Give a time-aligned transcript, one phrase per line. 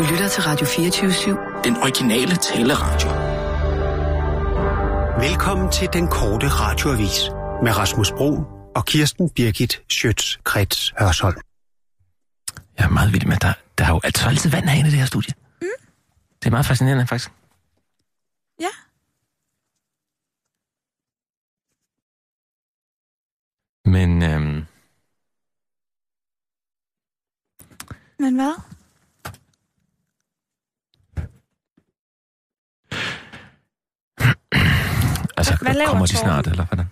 [0.00, 1.62] Du lytter til Radio 24-7.
[1.64, 3.08] Den originale taleradio.
[5.28, 7.30] Velkommen til den korte radioavis
[7.62, 8.30] med Rasmus Bro
[8.76, 11.40] og Kirsten Birgit Schøtz-Krets Hørsholm.
[12.78, 14.90] Jeg er meget vild med, at der, der er jo altså altid vand herinde i
[14.90, 15.34] det her studie.
[15.62, 15.68] Mm.
[16.38, 17.30] Det er meget fascinerende, faktisk.
[18.60, 18.72] Ja.
[23.84, 24.66] Men øhm,
[28.18, 28.79] Men hvad?
[35.40, 36.26] Altså, Hvad laver kommer de Torben?
[36.26, 36.86] snart, eller hvordan?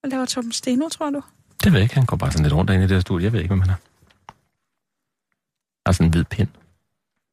[0.00, 1.22] Hvad laver Torben Steno, tror du?
[1.64, 1.94] Det ved jeg ikke.
[1.94, 3.24] Han går bare sådan lidt rundt inde i det her studie.
[3.24, 3.74] Jeg ved ikke, hvem han er.
[5.86, 6.48] Har sådan en hvid pind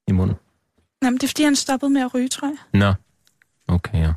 [0.08, 0.38] i munden.
[1.04, 2.58] Jamen, det er fordi, han stoppede med at ryge, tror jeg.
[2.80, 2.94] Nå.
[3.68, 4.14] Okay, ja.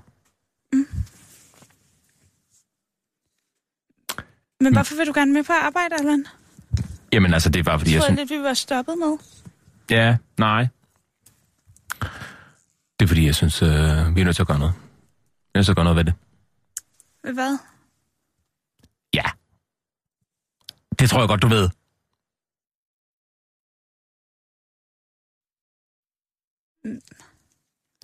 [4.60, 6.26] Men hvorfor vil du gerne med på arbejde, Allan?
[7.12, 8.30] Jamen altså, det er bare fordi, Jeg jeg troede synes...
[8.30, 9.16] lidt, vi var stoppet med.
[9.90, 10.66] Ja, nej.
[13.00, 14.74] Det er fordi, jeg synes, øh, vi er nødt til at gøre noget.
[15.54, 16.14] Er til at gøre noget ved det.
[17.24, 17.58] Ved hvad?
[19.14, 19.24] Ja.
[20.98, 21.68] Det tror jeg godt, du ved.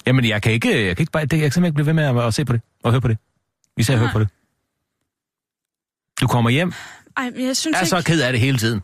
[0.06, 1.92] Jamen, jeg kan ikke, jeg kan ikke bare, det, jeg kan simpelthen ikke blive ved
[1.92, 3.18] med at, at se på det, og høre på det.
[3.76, 4.12] Især høre Nej.
[4.12, 4.28] på det.
[6.20, 6.72] Du kommer hjem,
[7.16, 8.06] Ej, men jeg synes er så ikke...
[8.06, 8.82] ked af det hele tiden.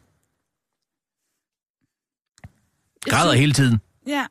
[3.07, 3.81] jeg Græder synes- hele tiden.
[4.07, 4.27] Ja.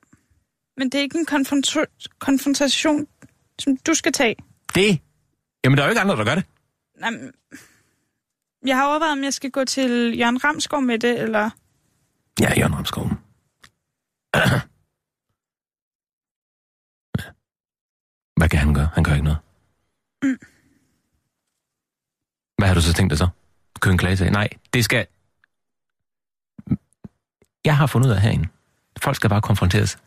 [0.77, 3.07] Men det er ikke en konfronta- konfrontation,
[3.59, 4.35] som du skal tage.
[4.75, 4.99] Det?
[5.63, 6.45] Jamen, der er jo ikke andre, der gør det.
[7.05, 7.31] Jamen,
[8.65, 11.49] jeg har overvejet, om jeg skal gå til Jørgen Ramskov med det, eller...
[12.39, 13.03] Ja, Jørgen Ramskov.
[18.39, 18.89] Hvad kan han gøre?
[18.93, 19.39] Han gør ikke noget.
[20.23, 20.37] Mm.
[22.57, 23.27] Hvad har du så tænkt dig så?
[23.79, 24.31] Købe en klagesag?
[24.31, 25.07] Nej, det skal...
[27.65, 28.47] Jeg har fundet ud af herinde.
[29.01, 29.97] Folk skal bare konfronteres.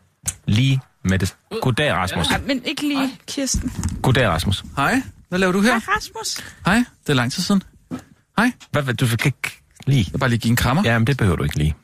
[0.45, 1.37] Lige med det.
[1.63, 2.29] Goddag, Rasmus.
[2.29, 3.73] Ej, men ikke lige Kirsten.
[4.03, 4.65] Goddag, Rasmus.
[4.77, 5.71] Hej, hvad laver du her?
[5.73, 6.45] Hej, Rasmus.
[6.67, 7.63] Hej, det er lang tid siden.
[8.39, 10.09] Hej, Hvad, hvad, du kan ikke lige...
[10.13, 10.83] jeg bare lige give en krammer.
[10.87, 10.93] Ja.
[10.93, 11.75] Ja, men det behøver du ikke lige.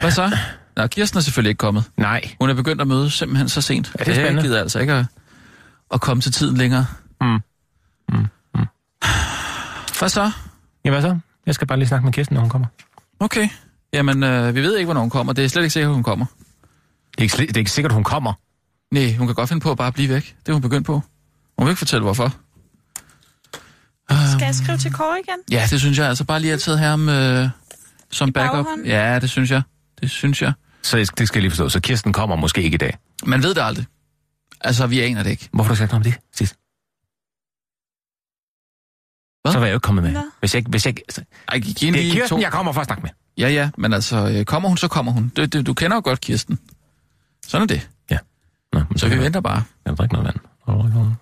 [0.00, 0.36] Hvad så?
[0.76, 1.84] Nå, Kirsten er selvfølgelig ikke kommet.
[1.96, 2.30] Nej.
[2.40, 3.92] Hun er begyndt at møde simpelthen så sent.
[3.98, 4.40] Ja, det er spændende.
[4.42, 5.04] Jeg gider altså ikke at,
[5.94, 6.86] at komme til tiden længere.
[7.20, 7.26] Mm.
[7.26, 7.38] Mm,
[8.54, 8.66] mm.
[9.98, 10.30] Hvad så?
[10.84, 11.18] Ja, hvad så?
[11.46, 12.66] Jeg skal bare lige snakke med Kirsten, når hun kommer.
[13.20, 13.48] Okay.
[13.92, 15.32] Jamen, øh, vi ved ikke, hvornår hun kommer.
[15.32, 16.26] Det er slet ikke sikkert, at hun kommer.
[17.18, 18.32] Det er ikke, det er ikke sikkert, hun kommer.
[18.94, 20.36] Nej, hun kan godt finde på at bare blive væk.
[20.40, 21.02] Det er hun begyndt på.
[21.58, 22.36] Hun vil ikke fortælle, hvorfor.
[24.36, 25.34] Skal jeg skrive til Kåre igen?
[25.50, 26.08] Ja, det synes jeg.
[26.08, 27.48] Altså bare lige at tage ham øh,
[28.10, 28.52] som I backup.
[28.64, 28.86] baghånden?
[28.86, 29.62] Ja, det synes jeg.
[30.00, 30.52] Det synes jeg.
[30.82, 31.68] Så det skal jeg lige forstå.
[31.68, 32.98] Så Kirsten kommer måske ikke i dag.
[33.26, 33.86] Man ved det aldrig.
[34.60, 35.48] Altså, vi aner det ikke.
[35.52, 36.54] Hvorfor du sagt noget om det sidst?
[39.42, 39.52] Hvad?
[39.52, 40.10] Så var jeg jo ikke kommet med.
[40.10, 40.22] Hvad?
[40.40, 42.40] Hvis jeg, ikke- hvis jeg, ikke- så, Ej, det er Kirsten, to.
[42.40, 43.10] jeg kommer for at snakke med.
[43.38, 45.32] Ja, ja, men altså, øh, kommer hun, så kommer hun.
[45.36, 46.58] Det, det, du kender jo godt Kirsten.
[47.48, 47.88] Sådan er det.
[48.72, 49.64] Nå, men Så vi kan venter bare.
[49.84, 50.36] Jeg drikke noget vand.
[50.66, 51.16] Noget?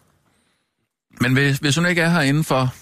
[1.20, 2.75] Men hvis, hvis hun ikke er her inden for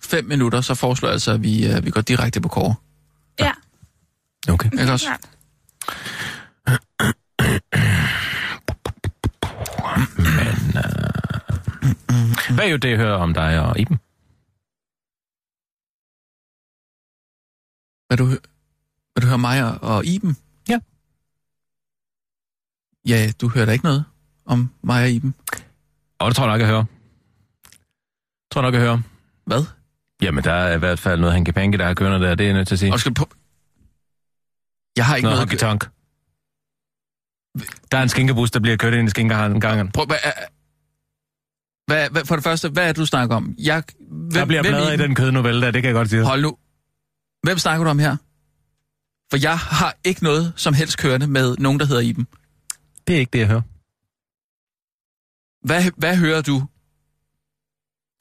[0.00, 2.82] fem minutter, så foreslår jeg altså, at vi, øh, vi går direkte på kår.
[3.40, 3.52] Ja.
[4.48, 4.70] Okay.
[4.80, 5.06] Ikke også?
[5.06, 5.28] Klart.
[10.16, 13.98] Men, øh, hvad er jo det, jeg hører om dig og Iben?
[18.10, 18.26] Vil du,
[19.14, 20.36] vil du høre mig og, og Iben?
[23.08, 23.30] Ja.
[23.40, 24.04] Du hører da ikke noget
[24.46, 25.34] om mig og Iben.
[26.18, 26.84] Og det tror jeg nok, jeg hører.
[28.52, 28.98] Tror jeg nok, jeg hører.
[29.46, 29.64] Hvad?
[30.22, 32.34] Jamen, der er i hvert fald noget hanky-panky, der har kørende der.
[32.34, 32.92] Det er jeg nødt til at sige.
[32.92, 33.28] Og skal på...
[34.96, 35.62] Jeg har ikke Noget noget...
[35.62, 35.90] honky-tonk.
[37.92, 39.92] Der er en skinkebus, der bliver kørt ind i skinkegangen.
[39.92, 40.16] Prøv, hvad,
[41.86, 43.54] hvad, hvad, for det første, hvad er det, du snakker om?
[43.58, 46.24] Jeg, hvem, Der bliver bladret i den kødnovelle der, det kan jeg godt sige.
[46.24, 46.56] Hold nu.
[47.42, 48.16] Hvem snakker du om her?
[49.30, 52.26] For jeg har ikke noget som helst kørende med nogen, der hedder Iben.
[53.06, 53.62] Det er ikke det, jeg hører.
[55.66, 56.56] Hvad, hvad hører du?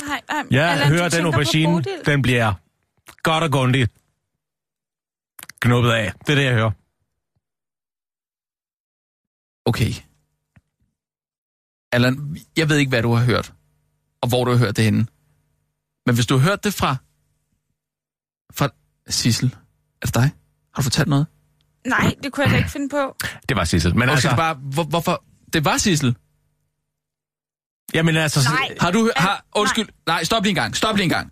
[0.07, 2.53] Nej, nej, Jeg Allan, hører den aubergine, den bliver
[3.23, 3.91] godt og grundigt
[5.59, 6.13] knuppet af.
[6.13, 6.71] Det er det, jeg hører.
[9.65, 9.91] Okay.
[11.91, 13.53] Allan, jeg ved ikke, hvad du har hørt,
[14.21, 15.07] og hvor du har hørt det henne.
[16.05, 16.95] Men hvis du har hørt det fra...
[18.53, 18.69] Fra
[19.07, 19.55] Sissel,
[20.01, 20.31] er det dig?
[20.73, 21.27] Har du fortalt noget?
[21.87, 23.15] Nej, det kunne jeg da ikke finde på.
[23.49, 23.93] Det var Sissel.
[23.95, 25.23] Men Okay, altså, det bare, hvor, hvorfor?
[25.53, 26.15] Det var Sissel.
[27.93, 28.75] jamen altså, Nej.
[28.79, 29.11] Har du...
[29.15, 29.87] Har, undskyld.
[30.07, 30.75] Nej, stop lige en gang.
[30.75, 31.31] Stop lige en gang.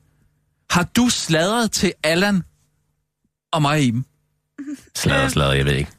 [0.71, 2.44] Har du sladret til Allan
[3.53, 4.06] og mig, Iben?
[4.95, 5.92] slader, slader, jeg ved ikke.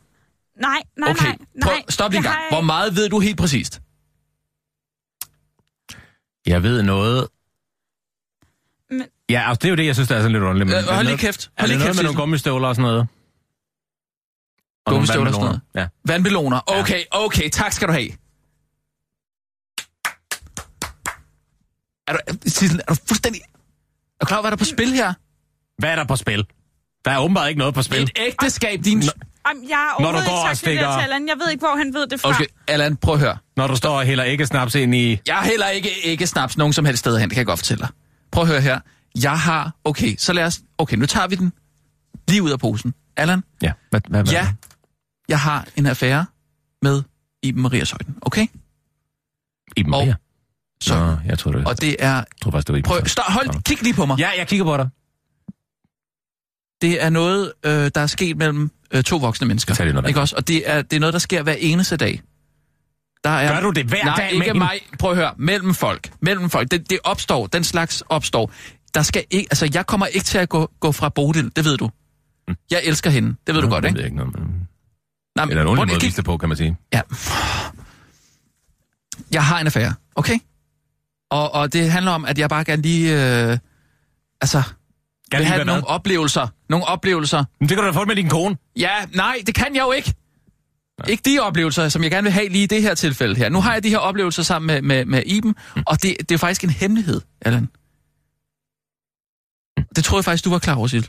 [0.60, 1.36] Nej, nej, Okay, nej.
[1.62, 1.82] prøv, nej.
[1.88, 2.38] stop lige en gang.
[2.50, 3.80] Hvor meget ved du helt præcist?
[6.46, 7.28] Jeg ved noget...
[8.90, 10.68] Men- Ja, altså, det er jo det, jeg synes, der er sådan lidt underligt.
[10.68, 11.46] Men, Øh, hold er det lige kæft.
[11.56, 13.06] Er Hold det lige noget kæft, med nogle gummistøvler og sådan noget?
[14.86, 15.60] Og Gummistøvler og sådan noget.
[15.74, 15.86] Ja.
[16.06, 16.60] Vandmeloner.
[16.66, 18.08] Okay, okay, tak skal du have.
[22.08, 23.40] Er du, Sissel, er du fuldstændig...
[24.20, 25.12] Er du klar over, hvad der er på spil her?
[25.78, 26.46] Hvad er der på spil?
[27.04, 28.02] Der er åbenbart ikke noget på spil.
[28.02, 29.02] Et ægteskab, din...
[29.48, 31.28] Jamen, jeg har Når du overhovedet går og ikke sagt det der stikker- til Allan.
[31.28, 32.28] Jeg ved ikke, hvor han ved det fra.
[32.28, 33.36] Okay, Allan, prøv at høre.
[33.56, 35.18] Når du står og hælder ikke snaps ind i...
[35.26, 37.80] Jeg heller ikke, ikke snaps nogen som helst sted hen, det kan jeg godt fortælle
[37.80, 37.88] dig.
[38.32, 38.80] Prøv at høre her.
[39.22, 39.72] Jeg har...
[39.84, 40.60] Okay, så lad os...
[40.78, 41.52] Okay, nu tager vi den
[42.28, 42.94] lige ud af posen.
[43.16, 44.32] Allan, Ja, hvad, hvad, hvad?
[44.32, 44.52] ja,
[45.28, 46.26] jeg har en affære
[46.82, 47.02] med
[47.42, 48.46] Iben Maria Søjden, okay?
[49.76, 50.14] I dem, Og-.
[50.82, 51.66] Så, Nå, jeg tror det.
[51.66, 52.14] og det er...
[52.14, 52.86] Jeg tror faktisk, det var i dem.
[52.86, 54.18] Prøv, stop, hold, kig lige på mig.
[54.18, 54.88] Ja, jeg kigger på dig.
[56.82, 59.84] Det er noget, øh, der er sket mellem øh, to voksne mennesker.
[59.84, 60.36] Lige noget, ikke også?
[60.36, 62.22] Og det er, det er noget, der sker hver eneste dag.
[63.24, 64.80] Der er, Gør du det hver nej, dag med ikke mig.
[64.98, 65.34] Prøv at høre.
[65.38, 66.12] Mellem folk.
[66.20, 66.70] Mellem folk.
[66.70, 67.46] Det, det opstår.
[67.46, 68.52] Den slags opstår.
[68.94, 71.52] Der skal ikke, altså, jeg kommer ikke til at gå, gå fra Bodil.
[71.56, 71.90] Det ved du.
[72.70, 73.34] Jeg elsker hende.
[73.46, 73.96] Det ved du godt, ikke?
[73.98, 74.38] ved ikke noget.
[74.38, 74.61] men-
[75.36, 76.76] Nej, Eller en ordentlig måde at vise det på, kan man sige.
[76.92, 77.00] Ja.
[79.30, 80.38] Jeg har en affære, okay?
[81.30, 83.12] Og, og det handler om, at jeg bare gerne lige...
[83.12, 83.58] Øh,
[84.40, 84.62] altså,
[85.30, 85.90] vil lige have nogle hvad?
[85.90, 86.48] oplevelser.
[86.68, 87.44] Nogle oplevelser.
[87.60, 88.56] Men det kan du da få med din kone.
[88.76, 90.14] Ja, nej, det kan jeg jo ikke.
[91.08, 93.48] Ikke de oplevelser, som jeg gerne vil have lige i det her tilfælde her.
[93.48, 95.82] Nu har jeg de her oplevelser sammen med, med, med Iben, Mm.
[95.86, 97.68] og det, det er faktisk en hemmelighed, Allan.
[99.96, 101.06] Det troede jeg faktisk, du var klar over, Sil.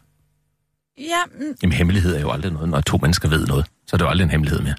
[0.97, 3.65] Ja, mm, Jamen, hemmelighed er jo aldrig noget, når to mennesker ved noget.
[3.87, 4.75] Så er det jo aldrig en hemmelighed mere.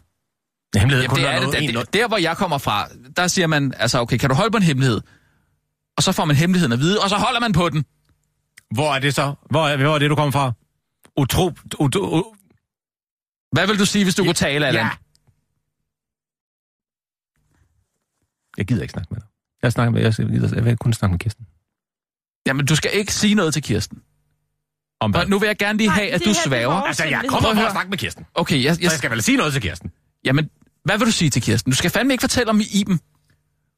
[0.75, 2.59] En hemmelighed er kun, det er det, noget, det, en, det, der, hvor jeg kommer
[2.59, 5.01] fra, der siger man, altså okay, kan du holde på en hemmelighed?
[5.97, 7.85] Og så får man hemmeligheden at vide, og så holder man på den.
[8.75, 9.35] Hvor er det så?
[9.51, 10.53] Hvor er, hvor er det, du kommer fra?
[11.17, 11.53] Utro...
[11.79, 12.25] Ut, ut,
[13.53, 14.85] Hvad vil du sige, hvis du kunne tale, Allan?
[14.85, 14.91] Ja.
[18.57, 19.29] Jeg gider ikke snakke med dig.
[19.63, 21.47] Jeg, snakker med, jeg, gider, jeg vil kun snakke med Kirsten.
[22.47, 24.03] Jamen, du skal ikke sige noget til Kirsten.
[25.01, 25.21] Om hvad?
[25.21, 27.25] Og nu vil jeg gerne lige Nej, have, at det du er vores- Altså, jeg
[27.29, 27.67] kommer at for høre.
[27.67, 28.25] at snakke med Kirsten.
[28.35, 29.91] Okay, jeg, Så jeg, jeg skal vel sige noget til Kirsten.
[30.25, 30.51] jamen,
[30.85, 31.73] hvad vil du sige til Kirsten?
[31.73, 33.01] Du skal fandme ikke fortælle om Iben.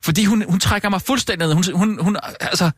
[0.04, 1.54] Fordi hun, hun trækker mig fuldstændig ned.
[1.54, 2.70] Hun, hun, hun, altså,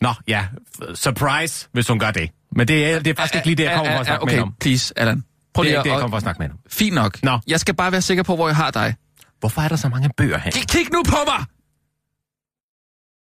[0.00, 0.46] Nå, ja.
[0.94, 2.30] Surprise, hvis hun gør det.
[2.52, 4.34] Men det er, det er faktisk ikke lige det, jeg kommer for at snakke okay,
[4.34, 4.54] med om.
[4.60, 5.24] please, Allan.
[5.54, 6.00] Prøv Det er lige ikke det, jeg at...
[6.00, 6.70] kommer for at snakke med hende om.
[6.70, 7.22] Fint nok.
[7.22, 7.38] Nå.
[7.46, 8.94] Jeg skal bare være sikker på, hvor jeg har dig.
[9.40, 10.50] Hvorfor er der så mange bøger her?
[10.50, 11.44] Kig, kig nu på mig!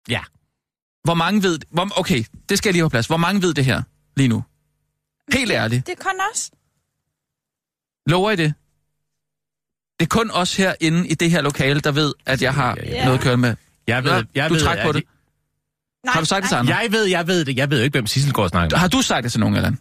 [0.10, 0.20] Ja.
[1.10, 1.60] Hvor mange ved...
[1.72, 3.08] Hvor, okay, det skal jeg lige have på plads.
[3.08, 3.82] Hvor mange ved det her
[4.18, 4.44] lige nu?
[5.34, 5.88] Helt ærligt.
[5.88, 6.52] det er kun os.
[8.08, 8.54] Lover I det?
[10.00, 12.90] Det er kun os herinde i det her lokale, der ved, at jeg har Ja,
[12.90, 13.06] ja.
[13.06, 13.56] noget at køre med.
[13.88, 15.04] Jeg ved, jeg du ved, træk på det.
[16.06, 16.60] Nej, Har du sagt det til nej.
[16.60, 16.76] andre?
[16.76, 17.58] Jeg ved, jeg ved det.
[17.58, 18.80] Jeg ved jo ikke, hvem Sissel går og snakker med.
[18.80, 19.78] Har du sagt det til nogen, Allan?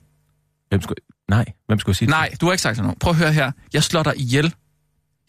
[0.68, 1.00] Hvem skulle...
[1.28, 2.98] Nej, hvem skulle sige det Nej, du har ikke sagt det til nogen.
[2.98, 3.52] Prøv at høre her.
[3.72, 4.54] Jeg slår dig ihjel.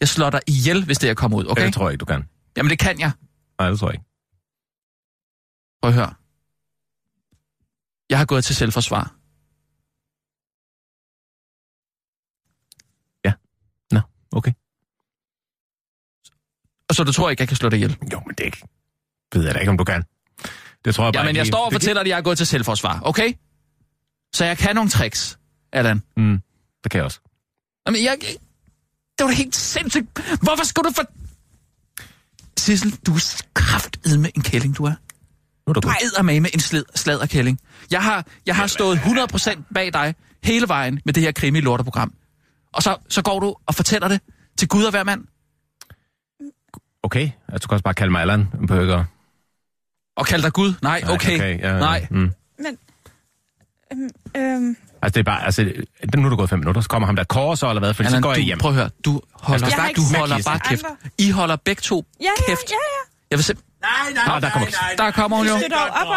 [0.00, 1.60] Jeg slår dig ihjel, hvis det er kommet ud, okay?
[1.60, 2.24] Ja, det tror jeg ikke, du kan.
[2.56, 3.10] Jamen, det kan jeg.
[3.58, 4.09] Nej, det tror jeg ikke.
[5.82, 6.14] Prøv at høre.
[8.10, 9.20] Jeg har gået til selvforsvar.
[13.90, 14.00] Nå,
[14.32, 14.52] okay.
[16.88, 17.98] Og så du tror ikke, jeg kan slå dig ihjel?
[18.12, 18.62] Jo, men det ikke.
[19.34, 20.04] ved jeg da ikke, om du kan.
[20.84, 21.52] Det tror jeg bare Jamen, jeg lige.
[21.52, 23.32] står og fortæller, at jeg har gået til selvforsvar, okay?
[24.34, 25.38] Så jeg kan nogle tricks,
[25.72, 26.02] Allan.
[26.16, 26.42] Mm,
[26.84, 27.20] det kan jeg også.
[27.86, 28.18] Jamen, jeg...
[29.18, 30.06] Det var da helt sindssygt.
[30.42, 31.04] Hvorfor skulle du for...
[32.60, 34.94] Sissel, du er kraftet med en kælling, du er.
[35.70, 35.88] Nu er du Du
[36.18, 37.58] er med med en sled, sladderkælling.
[37.90, 40.14] Jeg har, jeg har stået 100% bag dig
[40.44, 42.12] hele vejen med det her krimi-lorteprogram.
[42.72, 44.20] Og så, så går du og fortæller det
[44.58, 45.24] til Gud og hver mand.
[47.02, 49.04] Okay, altså, du kan også bare kalde mig Allan Burger.
[50.16, 50.74] Og kalde dig Gud?
[50.82, 51.34] Nej, Nej, okay.
[51.36, 52.06] okay, ja, Nej.
[52.10, 52.30] Mm.
[52.58, 52.78] Men,
[53.92, 56.88] øhm, øhm, Altså, det er bare, altså, det- nu er du gået fem minutter, så
[56.88, 58.58] kommer ham der kår så, eller hvad, for så Allan, går jeg du, hjem.
[58.58, 58.90] prøv at høre.
[59.04, 60.84] Du holder, Jeg har du holder det bare kæft.
[61.18, 62.70] I holder begge to ja, ja, kæft.
[62.70, 63.00] ja, ja.
[63.30, 65.56] Jeg vil simp- Nej, nej, Nå, nej, der kommer- nej, Der kommer hun jo.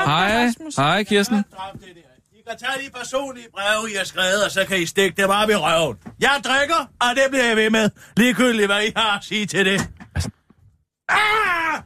[0.06, 0.52] Hej.
[0.78, 1.36] Hej, Kirsten.
[1.36, 2.02] Drop det der.
[2.38, 5.30] I kan tage de personlige breve, I har skrevet, og så kan I stikke dem
[5.30, 5.98] op i røven.
[6.20, 7.90] Jeg drikker, og det bliver jeg ved med.
[8.18, 9.90] Ligegyldigt, hvad I har at sige til det.
[11.10, 11.82] Ah!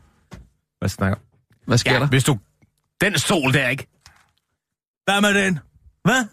[0.80, 1.18] Hvad snakker
[1.68, 2.08] Hvad sker Ja, der?
[2.08, 2.40] hvis du...
[3.02, 3.88] Den sol der, ikke?
[5.04, 5.60] Hvad med den?
[6.04, 6.26] Hvad?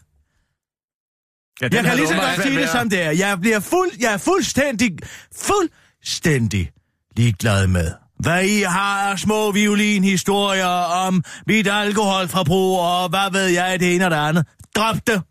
[1.60, 3.10] Ja, Jeg kan lige så godt sige det som det er.
[3.10, 4.98] Jeg, bliver fuld, jeg er fuldstændig,
[5.36, 6.72] fuldstændig
[7.16, 7.92] ligeglad med,
[8.24, 10.66] hvad I har af små violinhistorier
[11.06, 14.46] om mit alkoholforbrug og hvad ved jeg, det ene og det andet.
[14.76, 15.22] Drop det.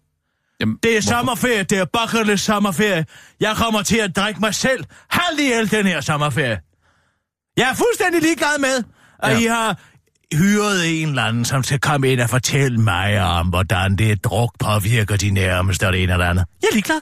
[0.60, 1.10] Jamen, Det er hvorfor?
[1.18, 3.06] sommerferie, det er bucket list sommerferie.
[3.40, 6.60] Jeg kommer til at drikke mig selv halvt ihjel den her sommerferie.
[7.58, 8.84] Jeg er fuldstændig ligeglad med,
[9.24, 9.40] at Ja.
[9.40, 9.80] I har
[10.38, 14.52] hyret en eller anden, som skal komme ind og fortælle mig om, hvordan det druk
[14.60, 16.46] påvirker de nærmeste og det ene og det andet.
[16.62, 17.00] Jeg er ligeglad.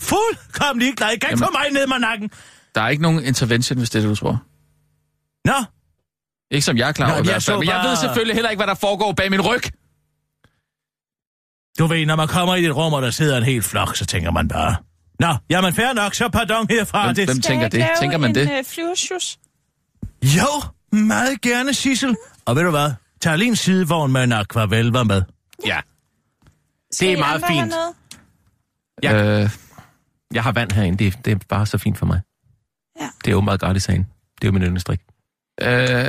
[0.00, 1.08] Fuldkommen ligeglad.
[1.10, 2.30] I kan ikke få mig ned med nakken.
[2.74, 4.42] Der er ikke nogen intervention, hvis det er det, du tror.
[5.44, 5.54] Nå,
[6.50, 7.42] Ikke som jeg er klar over i jeg hvert fald.
[7.42, 9.62] så Men jeg ved selvfølgelig heller ikke, hvad der foregår bag min ryg.
[11.78, 14.06] du ved, når man kommer i et rum, og der sidder en hel flok, så
[14.06, 14.76] tænker man bare,
[15.18, 17.04] Nå, jamen fair nok, så pardon herfra.
[17.04, 17.28] Hvem, det...
[17.28, 17.88] hvem tænker det?
[18.00, 18.50] Tænker man en, det?
[18.50, 20.36] Øh?
[20.36, 20.48] Jo,
[20.92, 22.16] meget gerne, Sissel.
[22.44, 22.92] Og ved du hvad?
[23.20, 25.22] Tag lige en sidevogn med en aquavel var med.
[25.66, 25.80] Ja.
[26.92, 27.68] Skal Det er meget fint.
[27.68, 27.94] noget?
[29.02, 29.42] Ja.
[29.42, 29.50] Øh,
[30.34, 31.04] Jeg har vand herinde.
[31.04, 32.20] Det, det er bare så fint for mig.
[33.00, 33.08] Ja.
[33.24, 34.06] Det er åbenbart gratis herinde.
[34.34, 35.00] Det er jo min yndlingsdrik.
[35.62, 36.06] Øh,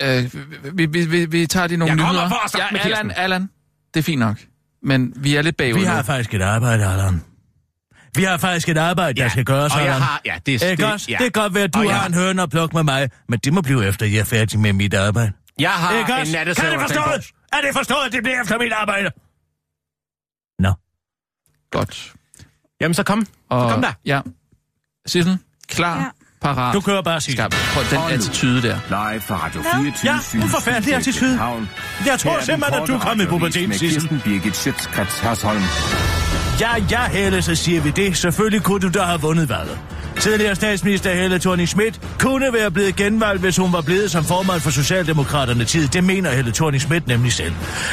[0.00, 0.30] øh,
[0.78, 2.28] vi, vi, vi, vi tager de nogle Jeg kommer nyheder.
[2.28, 3.10] for at snakke med Allan.
[3.16, 3.50] Allan,
[3.94, 4.36] det er fint nok.
[4.82, 5.90] Men vi er lidt bagud Vi nu.
[5.90, 7.22] har faktisk et arbejde, Allan.
[8.16, 10.00] Vi har faktisk et arbejde, der skal gøres, og jeg Allan.
[10.02, 10.20] har...
[10.24, 11.06] Ja, det, Ikke det, også?
[11.10, 11.16] ja.
[11.24, 13.10] Det kan godt være, at du Og jeg har en høne at plukke med mig,
[13.28, 15.32] men det må blive efter, at jeg er færdig med mit arbejde.
[15.58, 16.32] Jeg har Ikke en også?
[16.32, 16.72] Kan nattesøvn.
[16.72, 17.32] det forstås?
[17.52, 19.10] Er det forstået, at det bliver efter mit arbejde?
[20.58, 20.72] Nå.
[21.70, 22.12] Godt.
[22.80, 23.26] Jamen, så kom.
[23.48, 23.92] Og, Så kom der.
[24.04, 24.20] Ja.
[25.06, 26.04] Sissel, klar, Ja.
[26.42, 26.74] Parat.
[26.74, 27.36] Du kører bare, Sissel.
[27.36, 27.54] Skarp.
[27.74, 28.76] Prøv den attitude der.
[28.88, 29.68] Live fra Radio Nå.
[29.82, 31.40] 24 Ja, en forfærdelig attitude.
[32.06, 34.00] Jeg tror simpelthen, at du er kommet i puberteten, Sissel.
[34.00, 35.62] Kirsten Birgit Schøtzgrads Hasholm.
[36.60, 38.16] Ja, ja, Helle, så siger vi det.
[38.16, 39.78] Selvfølgelig kunne du da have vundet valget.
[40.20, 44.60] Tidligere statsminister Helle thorning Schmidt kunne være blevet genvalgt, hvis hun var blevet som formand
[44.60, 45.88] for Socialdemokraterne tid.
[45.88, 47.52] Det mener Helle thorning Schmidt nemlig selv.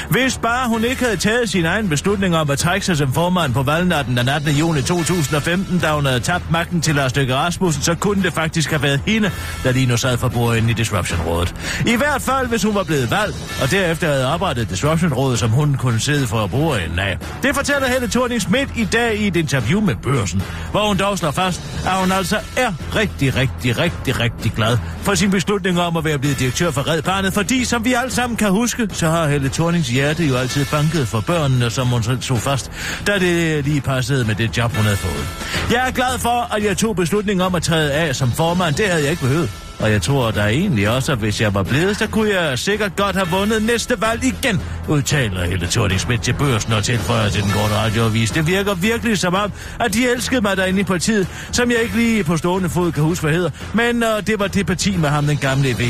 [0.09, 3.53] Hvis bare hun ikke havde taget sin egen beslutning om at trække sig som formand
[3.53, 4.51] på valgnatten den 18.
[4.51, 8.69] juni 2015, da hun havde tabt magten til Lars Løkke Rasmussen, så kunne det faktisk
[8.69, 9.31] have været hende,
[9.63, 11.55] der lige nu sad for bordenden i Disruption-rådet.
[11.85, 15.75] I hvert fald, hvis hun var blevet valgt, og derefter havde oprettet Disruption-rådet, som hun
[15.79, 17.17] kunne sidde for bordenden af.
[17.43, 21.17] Det fortæller Helle thorning Schmidt i dag i et interview med børsen, hvor hun dog
[21.17, 25.97] slår fast, at hun altså er rigtig, rigtig, rigtig, rigtig glad for sin beslutning om
[25.97, 29.07] at være blevet direktør for Red Barnet, fordi som vi alle sammen kan huske, så
[29.09, 32.71] har Helle Thornings hjerte jo altid banket for børnene, som hun selv tog fast,
[33.07, 35.27] da det lige passede med det job, hun havde fået.
[35.71, 38.75] Jeg er glad for, at jeg tog beslutningen om at træde af som formand.
[38.75, 39.68] Det havde jeg ikke behøvet.
[39.79, 42.95] Og jeg tror da egentlig også, at hvis jeg var blevet, så kunne jeg sikkert
[42.95, 47.43] godt have vundet næste valg igen, udtaler Helle thorning Schmidt til børsen og tilføjer til
[47.43, 48.31] den korte radioavis.
[48.31, 51.95] Det virker virkelig som om, at de elskede mig derinde i partiet, som jeg ikke
[51.95, 53.49] lige på stående fod kan huske, hvad hedder.
[53.73, 55.81] Men uh, det var det parti med ham, den gamle V,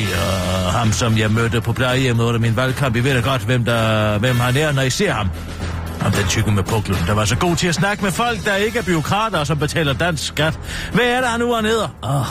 [0.65, 2.95] og ham, som jeg mødte på plejehjemmet under min valgkamp.
[2.95, 5.29] I ved da godt, hvem, der, hvem han er, når I ser ham.
[6.05, 8.55] Om den tykke med puklen, der var så god til at snakke med folk, der
[8.55, 10.59] ikke er byråkrater, og som betaler dansk skat.
[10.93, 11.89] Hvad er der nu, hernede?
[12.03, 12.25] Åh, oh,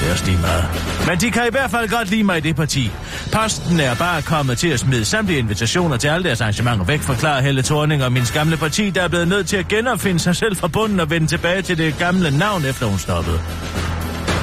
[0.00, 0.64] det er også lige meget.
[1.08, 2.90] Men de kan i hvert fald godt lide mig i det parti.
[3.32, 7.42] Posten er bare kommet til at smide samtlige invitationer til alle deres arrangementer væk, forklarer
[7.42, 10.56] Helle Thorning og min gamle parti, der er blevet nødt til at genopfinde sig selv
[10.56, 13.40] fra bunden og vende tilbage til det gamle navn, efter hun stoppede.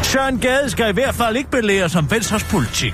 [0.04, 2.94] Søren Gade skal i hvert fald ikke belære som Venstres politik.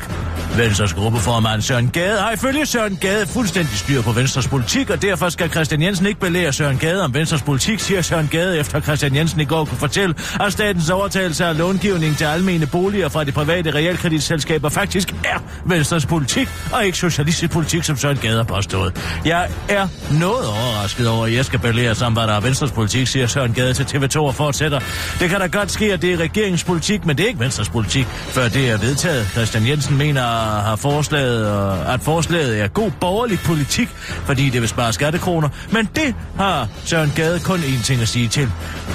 [0.57, 5.29] Venstres gruppeformand Søren Gade har ifølge Søren Gade fuldstændig styr på Venstres politik, og derfor
[5.29, 9.15] skal Christian Jensen ikke belære Søren Gade om Venstres politik, siger Søren Gade, efter Christian
[9.15, 13.31] Jensen i går kunne fortælle, at statens overtagelse af långivning til almene boliger fra de
[13.31, 18.95] private realkreditselskaber faktisk er Venstres politik, og ikke socialistisk politik, som Søren Gade har påstået.
[19.25, 19.87] Jeg er
[20.19, 23.53] noget overrasket over, at jeg skal belære som, hvad der er Venstres politik, siger Søren
[23.53, 24.79] Gade til TV2 og fortsætter.
[25.19, 28.05] Det kan da godt ske, at det er regeringspolitik, men det er ikke Venstres politik,
[28.05, 29.27] før det er vedtaget.
[29.27, 31.45] Christian Jensen mener, har forslaget,
[31.87, 33.87] at forslaget er god borgerlig politik,
[34.25, 35.49] fordi det vil spare skattekroner.
[35.71, 38.51] Men det har Søren Gade kun én ting at sige til.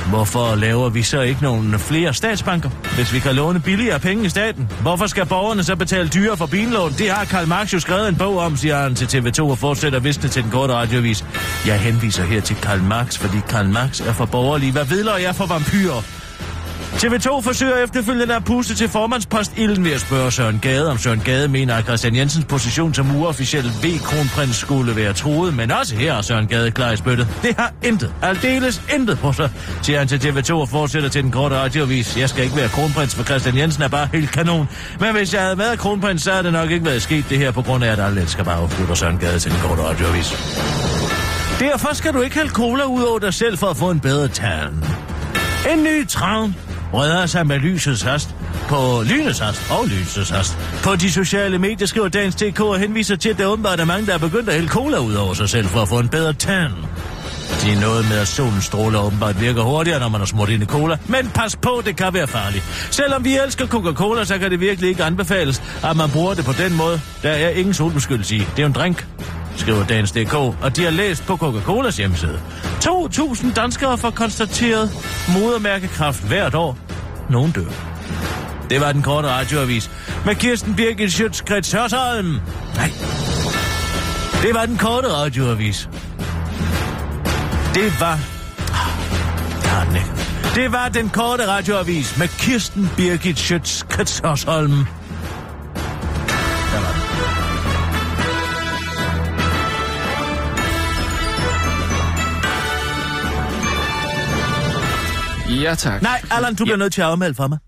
[0.08, 4.28] Hvorfor laver vi så ikke nogen flere statsbanker, hvis vi kan låne billigere penge i
[4.28, 4.70] staten?
[4.80, 6.92] Hvorfor skal borgerne så betale dyre for billån?
[6.98, 9.98] Det har Karl Marx jo skrevet en bog om, siger han til TV2 og fortsætter
[9.98, 11.24] visne til den korte radiovis.
[11.66, 14.72] Jeg henviser her til Karl Marx, fordi Karl Marx er for borgerlig.
[14.72, 16.25] Hvad vedler jeg for vampyrer?
[16.96, 21.20] TV2 forsøger efterfølgende at puste til formandspost ilden ved at spørge Søren Gade, om Søren
[21.20, 26.14] Gade mener, at Christian Jensens position som uofficiel V-kronprins skulle være troet, men også her
[26.14, 27.28] er Søren Gade klar i spyttet.
[27.42, 29.50] Det har intet, aldeles intet på sig,
[29.82, 32.16] siger han til TV2 og fortsætter til den korte radiovis.
[32.16, 34.68] Jeg skal ikke være kronprins, for Christian Jensen er bare helt kanon.
[35.00, 37.50] Men hvis jeg havde været kronprins, så havde det nok ikke været sket det her,
[37.50, 40.32] på grund af, at alle elsker bare afslutter Søren Gade til den korte radiovis.
[41.60, 44.28] Derfor skal du ikke hælde cola ud over dig selv for at få en bedre
[44.28, 44.74] tand.
[45.72, 46.54] En ny travn
[46.90, 48.34] breder sig med lysets hast
[48.68, 50.58] på lynets hast og lysets hast.
[50.84, 54.06] På de sociale medier skriver Dagens TK og henviser til, at der åbenbart er mange,
[54.06, 56.32] der er begyndt at hælde cola ud over sig selv for at få en bedre
[56.32, 56.70] tan.
[57.62, 60.62] Det er noget med, at solens stråler åbenbart virker hurtigere, når man har smurt ind
[60.62, 60.98] i cola.
[61.06, 62.64] Men pas på, det kan være farligt.
[62.90, 66.52] Selvom vi elsker Coca-Cola, så kan det virkelig ikke anbefales, at man bruger det på
[66.52, 67.00] den måde.
[67.22, 68.38] Der er ingen solbeskyttelse i.
[68.38, 69.06] Det er jo en drink
[69.56, 72.40] skriver Dagens.dk, og de har læst på Coca-Colas hjemmeside.
[72.84, 74.90] 2.000 danskere får konstateret
[75.34, 76.78] modermærkekræft hvert år.
[77.30, 77.70] Nogen dør.
[78.70, 79.90] Det var den korte radioavis
[80.26, 82.40] med Kirsten Birgit Schøtz-Krets Hørsholm.
[82.74, 82.90] Nej.
[84.42, 85.88] Det var den korte radioavis.
[87.76, 88.18] Det var...
[89.96, 90.06] Ikke.
[90.54, 93.38] Det var den korte radioavis med Kirsten Birgit
[94.46, 94.84] var den.
[105.62, 106.02] Ja, tak.
[106.02, 107.58] Nej, Allan, du bliver nødt til at afmelde for mig.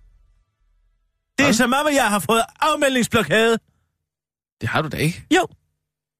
[1.38, 1.54] Det er Hvad?
[1.54, 3.58] som om, at jeg har fået afmeldingsblokade.
[4.60, 5.24] Det har du da ikke.
[5.36, 5.46] Jo.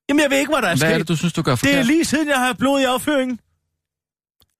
[0.09, 0.99] Jamen, jeg ved ikke, hvad der er Hvad er sket.
[1.01, 1.79] det, du synes, du gør Det forkert?
[1.79, 3.39] er lige siden, jeg har blod i afføringen.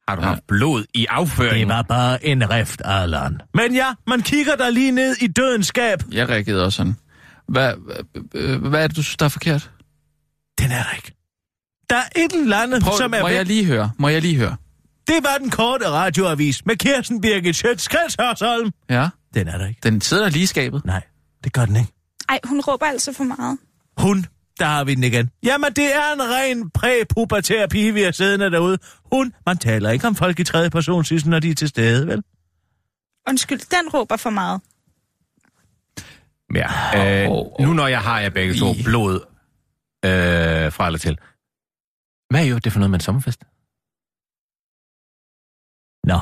[0.09, 1.69] Har du haft blod i afføringen?
[1.69, 3.41] Det var bare en rift, Allan.
[3.55, 6.03] Men ja, man kigger der lige ned i dødens skab.
[6.13, 6.97] Jeg reagerede også sådan.
[7.49, 9.71] Hvad, hvad, hvad er det, du synes, der er forkert?
[10.59, 11.13] Den er der ikke.
[11.91, 13.37] Der er et eller andet, Prøv, som er må væk.
[13.37, 13.91] jeg lige høre?
[13.99, 14.57] Må jeg lige høre?
[15.07, 17.87] Det var den korte radioavis med Kirsten Birgit Schøtz,
[18.21, 18.71] Hørsholm.
[18.91, 19.09] Ja?
[19.35, 19.81] Den er der ikke.
[19.83, 20.85] Den sidder der lige i skabet.
[20.85, 21.03] Nej,
[21.45, 21.93] det gør den ikke.
[22.29, 23.59] Ej, hun råber altså for meget.
[23.99, 24.27] Hun,
[24.59, 25.31] der har vi den igen.
[25.45, 28.79] Jamen, det er en ren præpubertær pige, vi har siddende derude.
[29.13, 32.07] Hun, man taler ikke om folk i tredje person, synes, når de er til stede,
[32.07, 32.23] vel?
[33.29, 34.61] Undskyld, den råber for meget.
[36.55, 36.69] Ja.
[37.25, 38.83] Øh, Åh, åh, nu når jeg har jer begge to I.
[38.85, 39.15] blod
[40.05, 41.19] øh, fra eller til.
[42.31, 43.41] Hvad er jo det for noget med en sommerfest?
[46.05, 46.19] Nå.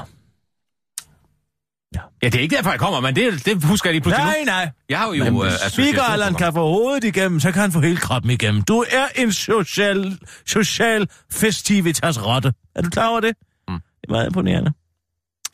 [2.23, 4.39] Ja, det er ikke derfor, jeg kommer, men det, det husker jeg lige pludselig Nej,
[4.39, 4.45] nu.
[4.45, 4.71] nej.
[4.89, 7.81] Jeg har jo Men øh, hvis Allan kan få hovedet igennem, så kan han få
[7.81, 8.63] hele kroppen igennem.
[8.63, 12.53] Du er en social, social festivitas rotte.
[12.75, 13.35] Er du klar over det?
[13.69, 13.75] Mm.
[13.75, 14.73] Det er meget imponerende.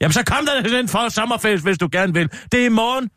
[0.01, 2.29] Jamen, så kom der til den for sommerfest, hvis du gerne vil.
[2.53, 3.11] Det er i morgen,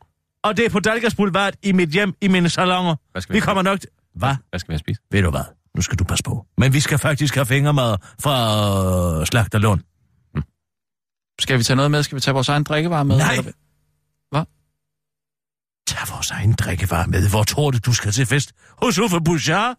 [0.44, 2.96] og det er på Dalgas Boulevard i mit hjem, i mine salonger.
[3.12, 3.80] Hvad skal Vi vi kommer nok...
[3.80, 4.36] til- Hvad?
[4.50, 5.02] Hvad skal vi have spist?
[5.12, 5.42] Ved du hvad?
[5.76, 6.46] Nu skal du passe på.
[6.58, 9.82] Men vi skal faktisk have fingermad fra øh, Slagterlund.
[11.40, 12.04] Skal vi tage noget med?
[12.04, 13.18] Skal vi tage vores egen drikkevarer med?
[13.18, 13.36] Nej.
[13.36, 13.52] Eller-
[15.88, 17.30] Tag vores egen drikkevarer med.
[17.30, 18.54] Hvor tror du, du skal til fest?
[18.84, 19.76] Hos Uffe Bouchard?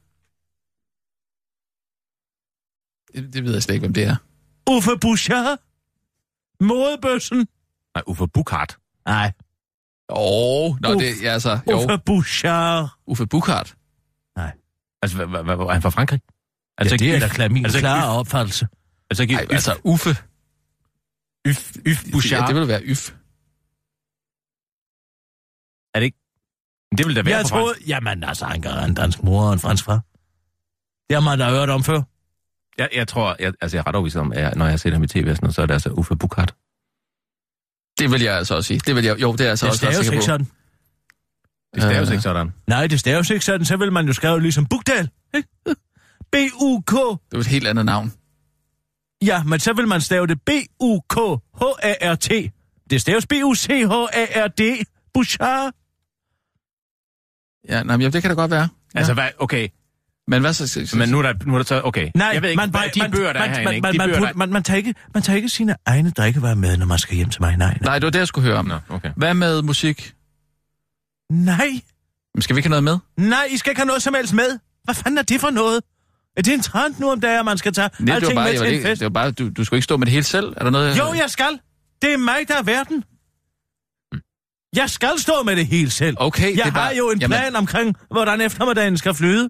[3.14, 4.16] Det, det ved jeg slet ikke, hvem det er.
[4.70, 5.58] Uffe Bouchard?
[6.60, 7.38] Modebøssen?
[7.94, 8.78] Nej, Uffe Bukart.
[9.06, 9.32] Nej,
[10.08, 11.00] Åh, oh, nå, Uf.
[11.00, 11.58] det er altså...
[11.70, 12.88] Jo, Uffe Bouchard.
[13.06, 13.76] Uffe Bukart.
[15.02, 16.20] Altså, hvad, hvad, hvad, var han fra Frankrig?
[16.78, 18.68] Altså, ja, det er da klar, min altså, klare opfattelse.
[19.10, 20.16] Altså, ikke Nej, Yf, altså Uffe.
[21.46, 22.40] Yf, Yf Bouchard.
[22.42, 23.10] Ja, det vil være Yf.
[26.98, 29.52] det vil da være Jeg på troede, jamen altså, han kan en dansk mor og
[29.52, 30.00] en fransk far.
[31.09, 32.02] Det har man da hørt om før.
[32.78, 34.92] Jeg, jeg tror, jeg, altså jeg er ret overbevist om, at når jeg har set
[34.92, 36.54] ham i tv, og sådan noget, så er det altså Uffe Bukart.
[37.98, 38.80] Det vil jeg altså også sige.
[38.80, 40.24] Det vil jeg, jo, det er jeg så Det også ret sikker ikke på.
[40.26, 40.46] sådan.
[41.74, 42.12] Det staves Øh.
[42.12, 42.52] ikke sådan.
[42.66, 43.64] Nej, det staves ikke sådan.
[43.66, 45.11] Så vil man jo skrive ligesom Bugdal.
[45.35, 45.48] ikke?
[46.32, 46.90] B-U-K.
[46.92, 48.12] Det er jo et helt andet navn.
[49.24, 52.31] Ja, men så vil man stave det B-U-K-H-A-R-T.
[52.90, 54.85] Det staves B-U-C-H-A-R-D.
[55.14, 55.72] Bouchard.
[57.68, 58.68] Ja, nej, men det kan da godt være.
[58.94, 58.98] Ja.
[58.98, 59.68] Altså, hvad, okay,
[60.29, 60.68] men hvad så?
[60.68, 62.11] så, så men nu er der, nu er der så, okay.
[62.14, 63.92] Nej, jeg ved ikke, man, hvad, de man, bøger, der man, er herinde, man, ikke?
[63.92, 64.35] De man, bøger, man, der...
[64.37, 67.31] man, man, tager ikke, man tager ikke sine egne drikkevarer med, når man skal hjem
[67.31, 67.57] til mig.
[67.57, 67.79] Nej, nej.
[67.83, 68.66] Nej, det var det, jeg skulle høre om.
[68.66, 69.11] Nå, okay.
[69.16, 70.14] Hvad med musik?
[71.31, 71.68] Nej,
[72.35, 73.26] Men Skal vi ikke have noget med?
[73.29, 74.59] nej, I skal ikke have noget som helst med.
[74.85, 75.81] Hvad fanden er det for noget?
[76.37, 78.53] Er det en trend nu om dagen, at man skal tage Nej, det alting bare,
[78.53, 79.01] med til en fest?
[79.01, 80.46] det var bare du, du skulle ikke stå med det hele selv.
[80.57, 80.99] Er der noget?
[80.99, 81.59] Jo, jeg skal.
[82.03, 83.05] Det er mig, der er verden.
[84.77, 86.16] Jeg skal stå med det hele selv.
[86.20, 89.49] Okay, det jeg bare, har jo en plan Jamen, omkring, hvordan eftermiddagen skal flyde.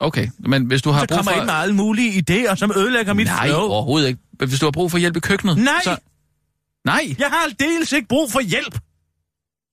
[0.00, 1.36] okay, men hvis du har Så brug kommer for...
[1.36, 3.60] jeg ind med alle mulige idéer, som ødelægger mit Nej, flow.
[3.60, 4.20] overhovedet ikke.
[4.46, 5.72] Hvis du har brug for hjælp i køkkenet, Nej.
[5.84, 5.96] så...
[6.84, 7.14] Nej!
[7.18, 8.78] Jeg har aldeles ikke brug for hjælp.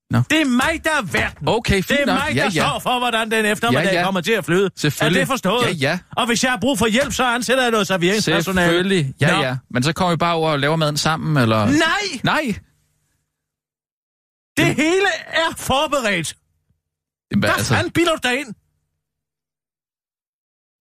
[0.10, 0.22] Nå.
[0.30, 1.48] Det er mig, der er verden.
[1.48, 2.16] Okay, Det fint er nok.
[2.16, 2.70] mig, ja, der ja.
[2.70, 4.04] står for, hvordan den eftermiddag Ja, ja.
[4.04, 4.70] kommer til at flyde.
[4.76, 5.20] Selvfølgelig.
[5.20, 5.66] Er det forstået?
[5.66, 6.00] Ja, ja.
[6.18, 8.68] Og hvis jeg har brug for hjælp, så ansætter jeg noget serveringspersonale.
[8.72, 9.14] Selvfølgelig.
[9.22, 9.42] Ja, Nå.
[9.42, 9.56] ja.
[9.72, 11.66] Men så kommer vi bare over og laver maden sammen, eller...
[11.66, 12.20] Nej!
[12.24, 12.56] Nej!
[14.58, 16.36] Det hele er forberedt.
[17.32, 18.54] Jamen, Hvad altså, fanden bilder du dig ind?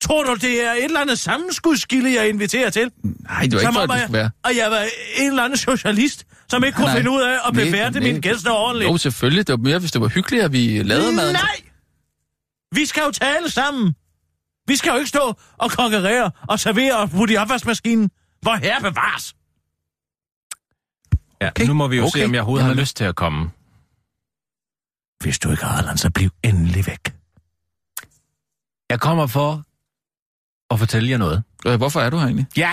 [0.05, 2.91] Tror du, det er et eller andet sammenskudskilde, jeg inviterer til?
[3.03, 4.31] nej, det var ikke at det jeg, skulle være...
[4.45, 4.87] og jeg var
[5.17, 8.09] en eller anden socialist, som ikke kunne Nej, finde ud af at nej, beværte nej.
[8.09, 8.91] mine gæster ordentligt.
[8.91, 9.47] Jo, selvfølgelig.
[9.47, 11.33] Det var mere, hvis det var hyggeligt, at vi lavede maden.
[11.33, 11.61] Nej!
[12.75, 13.95] Vi skal jo tale sammen.
[14.69, 18.11] Vi skal jo ikke stå og konkurrere og servere og putte i opvaskemaskinen.
[18.43, 19.35] Hvor herre bevares.
[21.41, 21.67] Ja, Okay.
[21.67, 22.09] nu må vi jo okay.
[22.11, 22.19] Okay.
[22.21, 22.77] se, om jeg overhovedet Jamen.
[22.77, 23.51] har lyst til at komme.
[25.23, 27.13] Hvis du ikke har Allan, så bliv endelig væk.
[28.91, 29.65] Jeg kommer for
[30.75, 31.43] at fortælle jer noget.
[31.67, 32.47] Øh, Hvorfor er du her egentlig?
[32.57, 32.71] Ja,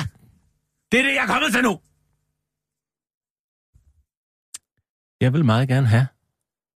[0.91, 1.79] det er det, jeg er kommet til nu.
[5.21, 6.07] Jeg vil meget gerne have,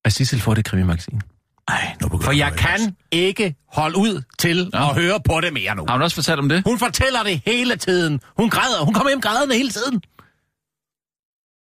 [0.05, 1.21] at Sissel får det krimimagasin.
[1.67, 4.79] Ej, nu For jeg kan ikke holde ud til Nå.
[4.79, 5.85] at høre på det mere nu.
[5.87, 6.63] Har hun også fortalt om det?
[6.65, 8.19] Hun fortæller det hele tiden.
[8.37, 8.85] Hun græder.
[8.85, 10.01] Hun kommer hjem grædende hele tiden.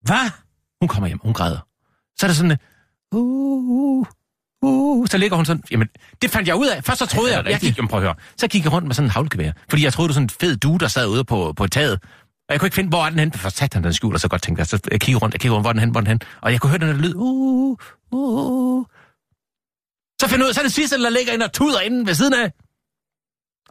[0.03, 0.31] Hvad?
[0.81, 1.67] Hun kommer hjem, hun græder.
[2.19, 2.59] Så er det sådan, øh,
[3.13, 4.07] uh,
[4.65, 5.89] uh, så ligger hun sådan, jamen,
[6.23, 6.85] det fandt jeg ud af.
[6.85, 8.15] Først så troede Ja, jeg, jeg gik, jamen, prøv at høre.
[8.37, 10.31] Så gik jeg rundt med sådan en havlgevær, fordi jeg troede, det var sådan en
[10.41, 11.93] fed due, der sad ude på, på taget.
[12.49, 13.33] Og jeg kunne ikke finde, hvor er den hen.
[13.33, 15.41] For sat han den skjult, og så godt tænkte jeg, så jeg kigger rundt, jeg
[15.41, 16.21] kigger rundt, hvor er den hen, hvor er den hen.
[16.41, 17.79] Og jeg kunne høre den der lyd, uh,
[18.13, 18.85] uh, uh.
[20.21, 22.15] Så finder ud af, så er det sidste, der ligger inde og tuder inde ved
[22.15, 22.53] siden af,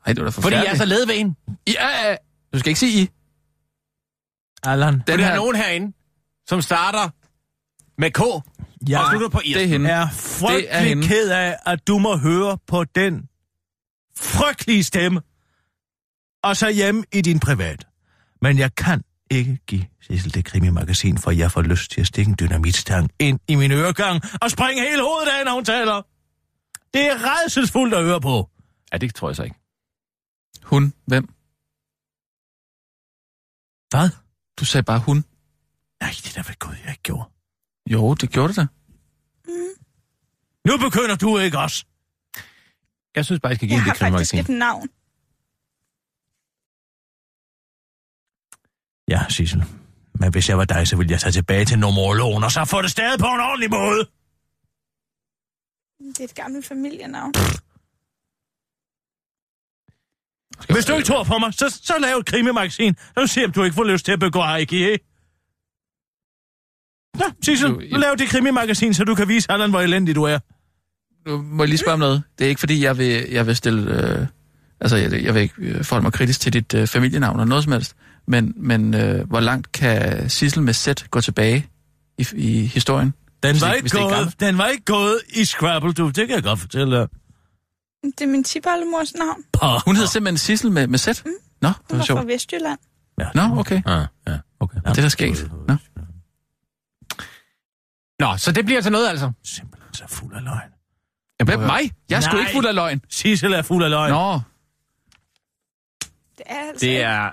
[0.06, 1.36] Nej, det var da fordi jeg er så led ved en.
[1.68, 2.16] Ja.
[2.54, 3.10] Du skal ikke sige I.
[4.64, 4.94] Allan.
[4.94, 5.32] Den Fordi der her...
[5.32, 5.94] er nogen herinde,
[6.50, 7.10] som starter
[8.02, 8.22] med K
[8.90, 9.90] Jeg og slutter på Det er hende.
[9.90, 11.08] er Det er frygtelig hende.
[11.08, 13.30] ked af, at du må høre på den
[14.18, 15.22] frygtelige stemme.
[16.44, 17.88] Og så hjem i din privat.
[18.42, 22.30] Men jeg kan ikke give Sissel det krimi-magasin, for jeg får lyst til at stikke
[22.30, 26.02] en dynamitstang ind i min øregang og springe hele hovedet af, når hun taler.
[26.94, 28.50] Det er redselsfuldt at høre på.
[28.94, 29.56] Ja, det tror jeg så ikke.
[30.64, 30.94] Hun.
[31.08, 31.24] Hvem?
[33.90, 34.10] Hvad?
[34.60, 35.26] Du sagde bare hun.
[36.02, 37.30] Nej, det er da vel gud, jeg ikke gjorde.
[37.90, 38.66] Jo, det gjorde det da.
[40.70, 41.86] Nu begynder du ikke også.
[43.16, 44.54] Jeg synes bare, jeg skal give Jeg har det faktisk krimi-magasin.
[44.54, 44.88] et navn.
[49.08, 49.64] Ja, Sissel.
[50.20, 52.82] Men hvis jeg var dig, så ville jeg tage tilbage til numerologen, og så få
[52.82, 54.08] det stadig på en ordentlig måde.
[56.00, 57.34] Det er et gammelt familienavn.
[60.74, 62.96] Hvis du ikke tror på mig, så, så lav et krimi-magasin.
[63.18, 64.98] Så se, om du ikke får lyst til at begå Aiki.
[67.20, 70.40] Nå, Sissel, nu lav det krimi-magasin, så du kan vise Allan, hvor elendig du er.
[71.30, 72.24] Nu må jeg lige spørge om noget.
[72.40, 73.92] Det er ikke fordi, jeg vil, jeg vil stille...
[73.92, 74.28] Øh,
[74.82, 77.64] altså, jeg, jeg vil ikke øh, forholde mig kritisk til dit øh, familienavn eller noget
[77.64, 77.96] som helst.
[78.28, 81.68] Men, men øh, hvor langt kan Sissel med Z gå tilbage
[82.18, 83.14] i, i historien?
[83.44, 86.08] Den var, ikke er gået, den var ikke gået i Scrabble, du.
[86.08, 87.08] Det kan jeg godt fortælle dig.
[88.04, 89.44] Det er min tipoldemors navn.
[89.86, 91.08] Hun hedder simpelthen Sissel med, med Z?
[91.08, 91.26] Nå, det
[91.62, 92.28] Hun var var fra sjovt.
[92.28, 92.80] Vestjylland.
[93.20, 93.82] Ja, Nå, okay.
[93.86, 94.78] Ah, ja, okay.
[94.86, 95.52] Det er da sket.
[95.68, 95.76] Nå.
[98.32, 99.32] Nå, så det bliver til noget, altså.
[99.44, 100.70] Simpelthen så fuld af løgn.
[101.40, 101.92] Ja, hvem mig?
[102.10, 103.02] Jeg er sgu ikke fuld af løgn.
[103.10, 104.12] Sissel er fuld af løgn.
[104.12, 104.40] Nå,
[106.38, 107.30] Det er altså Det er...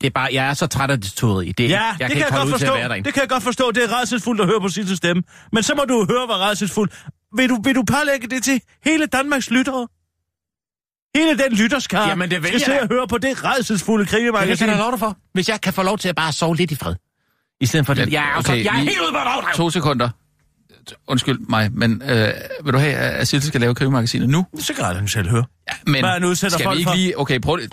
[0.00, 1.52] Det er bare, jeg er så træt af det teori.
[1.52, 2.74] Det, Ja, jeg det kan kan ikke jeg godt ud til at forstå.
[2.74, 3.04] være derinde.
[3.06, 3.70] Det kan jeg godt forstå.
[3.70, 5.22] Det er redselsfuldt at høre på Sissels stemme.
[5.52, 6.92] Men så må du høre, hvor redselsfuldt.
[7.36, 9.88] Vil du, vil du pålægge det til hele Danmarks lyttere?
[11.16, 12.86] Hele den lytterskar Jamen, det vil skal jeg da.
[12.86, 14.56] og høre på det redselsfulde Men det krimi-magasin.
[14.56, 15.16] kan jeg love dig for.
[15.32, 16.94] Hvis jeg kan få lov til at bare sove lidt i fred.
[17.60, 18.12] I stedet for det.
[18.12, 20.08] Jeg er, okay, okay, jeg er helt ude på et to sekunder.
[21.06, 22.28] Undskyld mig, men øh,
[22.64, 24.46] vil du have, at Sissel skal lave krigmagasinet nu?
[24.60, 25.44] Så kan han selv høre.
[25.68, 26.94] Ja, men Hvad udsætter skal folk vi ikke for?
[26.96, 27.18] lige...
[27.20, 27.72] Okay, prøv det.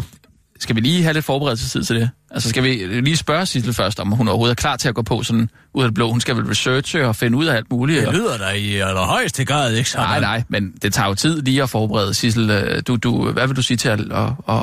[0.60, 2.10] Skal vi lige have lidt forberedelsestid til det?
[2.32, 2.70] Altså, skal vi
[3.02, 5.84] lige spørge Sissel først, om hun overhovedet er klar til at gå på sådan ud
[5.84, 6.12] af det blå?
[6.12, 8.06] Hun skal vel researche og finde ud af alt muligt.
[8.06, 10.08] Det lyder da i allerhøjeste grad, ikke sådan?
[10.08, 12.13] Nej, nej, men det tager jo tid lige at forberede.
[12.13, 14.56] Sissel, øh, du, du, hvad vil du sige til at, at, at,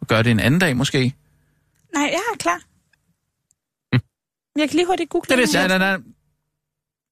[0.00, 0.98] at gøre det en anden dag måske?
[1.94, 2.58] Nej, jeg er klar.
[4.56, 5.60] Jeg kan lige hurtigt google Det er det, nu.
[5.60, 5.98] Ja, nej, nej.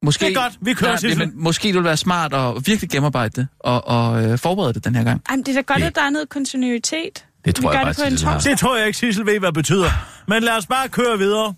[0.05, 2.91] Måske, Det er godt, vi kører, nej, men Måske det vil være smart at virkelig
[2.91, 5.23] gennemarbejde det og, og øh, forberede det den her gang.
[5.29, 7.27] Ej, men det er da godt, at der er noget kontinuitet.
[7.45, 8.41] Det tror Vi jeg gør bare, det på en.
[8.41, 9.91] Det tror jeg ikke, Sissel ved, hvad det betyder.
[10.29, 11.55] Men lad os bare køre videre.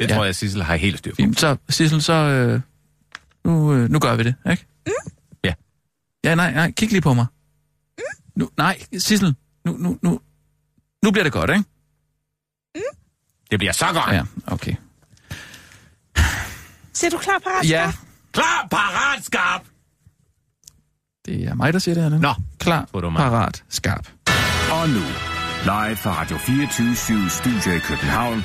[0.00, 1.16] Det tror jeg, Sissel har helt styr på.
[1.16, 2.60] Fint, så Sissel, så øh,
[3.44, 4.66] nu, øh, nu gør vi det, ikke?
[4.86, 4.92] Mm.
[5.44, 5.52] Ja.
[6.24, 7.26] Ja, nej, nej, kig lige på mig.
[7.98, 8.02] Mm.
[8.34, 9.34] Nu, nej, Sissel,
[9.64, 10.20] nu, nu, nu,
[11.04, 11.64] nu bliver det godt, ikke?
[13.50, 14.14] Det bliver så godt.
[14.14, 14.74] Ja, okay.
[16.92, 17.70] Ser du klar, parat?
[17.70, 17.92] Ja,
[18.32, 19.62] Klar, parat, skarp.
[21.26, 22.18] det er mig, der siger det her.
[22.18, 23.18] Nå, Klar, er du mig.
[23.20, 24.08] parat, skarp.
[24.72, 25.02] Og nu,
[25.64, 28.44] live fra Radio 24 Studio i København.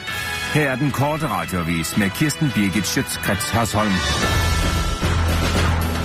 [0.53, 3.91] Her er den korte radiovis med Kirsten Birgit Schøtzgrads Hasholm.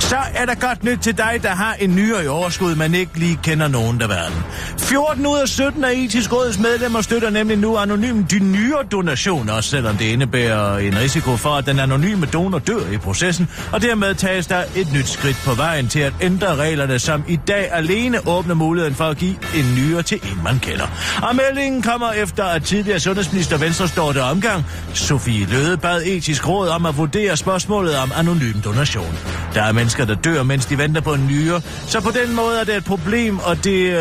[0.00, 3.18] Så er der godt nyt til dig, der har en nyere i overskud, man ikke
[3.18, 4.42] lige kender nogen der verden.
[4.78, 9.52] 14 ud af 17 af etisk råds medlemmer støtter nemlig nu anonym de nyere donationer,
[9.52, 13.82] også selvom det indebærer en risiko for, at den anonyme donor dør i processen, og
[13.82, 17.68] dermed tages der et nyt skridt på vejen til at ændre reglerne, som i dag
[17.72, 20.86] alene åbner muligheden for at give en nyere til en, man kender.
[21.22, 24.66] Og meldingen kommer efter, at tidligere sundhedsminister Venstre står der omgang.
[24.94, 29.18] Sofie Løde bad etisk råd om at vurdere spørgsmålet om anonym donation.
[29.54, 32.60] Der er mennesker, der dør, mens de venter på en nyere, så på den måde
[32.60, 33.96] er det et problem, og det øh,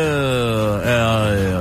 [0.82, 1.10] er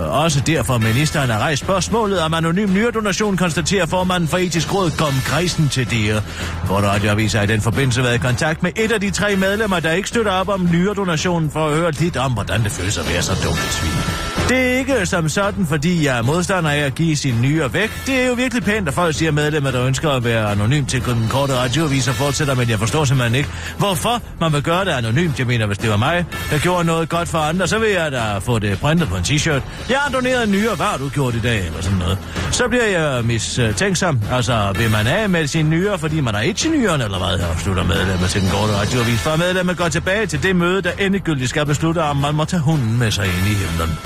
[0.04, 4.92] øh, også derfor, ministeren har rejst spørgsmålet om anonym nyredonation, konstaterer formanden for etisk råd,
[4.92, 6.16] kom krisen til det.
[6.16, 6.22] Øh,
[6.68, 9.80] Kort radioavis har i den forbindelse været i kontakt med et af de tre medlemmer,
[9.80, 13.10] der ikke støtter op om nyredonationen, for at høre lidt om, hvordan det føles at
[13.10, 14.25] være så dumt et svin.
[14.50, 17.92] Det er ikke som sådan, fordi jeg er modstander af at give sin nyere væk.
[18.06, 21.06] Det er jo virkelig pænt, at folk siger medlemmer, der ønsker at være anonym til
[21.06, 24.92] den korte radioavis og fortsætter, men jeg forstår simpelthen ikke, hvorfor man vil gøre det
[24.92, 25.40] anonymt.
[25.40, 28.12] Jeg mener, hvis det var mig, der gjorde noget godt for andre, så vil jeg
[28.12, 29.62] da få det printet på en t-shirt.
[29.90, 32.18] Jeg har doneret en nyere, hvad har du gjort i dag, eller sådan noget.
[32.52, 34.22] Så bliver jeg mistænksom.
[34.32, 37.40] Altså, vil man af med sin nyere, fordi man har et til nyeren, eller hvad,
[37.40, 39.20] Jeg slutter medlemmer til den korte radioavis.
[39.20, 42.62] For medlemmer går tilbage til det møde, der endegyldigt skal beslutte, om man må tage
[42.62, 43.98] hunden med sig ind i himlen.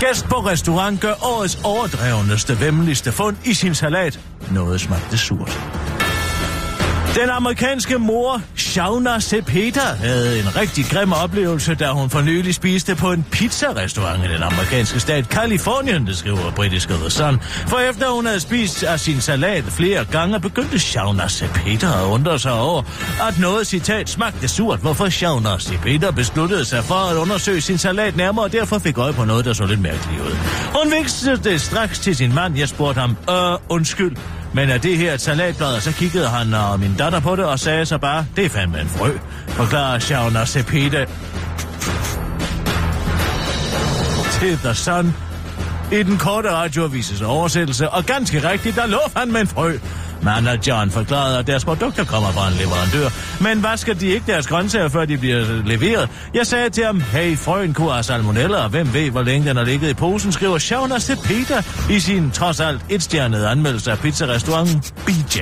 [0.00, 4.20] Gæst på restaurant gør årets overdrevneste, vemmeligste fund i sin salat.
[4.50, 5.89] Noget smagte surt.
[7.14, 12.94] Den amerikanske mor, Shauna Cepeda, havde en rigtig grim oplevelse, da hun for nylig spiste
[12.94, 17.40] på en pizzarestaurant i den amerikanske stat Kalifornien, det skriver britiske The Sun.
[17.66, 22.38] For efter hun havde spist af sin salat flere gange, begyndte Shauna Cepeda at undre
[22.38, 22.82] sig over,
[23.28, 28.16] at noget citat smagte surt, hvorfor Shauna Cepeda besluttede sig for at undersøge sin salat
[28.16, 30.36] nærmere, og derfor fik øje på noget, der så lidt mærkeligt ud.
[30.82, 32.58] Hun viksede det straks til sin mand.
[32.58, 34.16] Jeg spurgte ham, øh, undskyld,
[34.54, 35.74] men er det her et salatblad?
[35.74, 38.48] Og så kiggede han og min datter på det og sagde så bare, det er
[38.48, 41.06] fandme en frø, forklarer Shauna Cepeda
[44.40, 45.14] til The Sun
[45.92, 49.78] i den korte radioavises oversættelse, og ganske rigtigt, der lå han med en frø.
[50.22, 53.08] Manager forklarede, at deres produkter kommer fra en leverandør.
[53.40, 56.08] Men vasker de ikke deres grøntsager, før de bliver leveret?
[56.34, 59.56] Jeg sagde til ham, hey, frøen kunne have salmonella, og hvem ved, hvor længe den
[59.56, 64.82] har ligget i posen, skriver Shauna Cepeda i sin trods alt etstjernede anmeldelse af pizzarestauranten
[65.06, 65.40] BJ.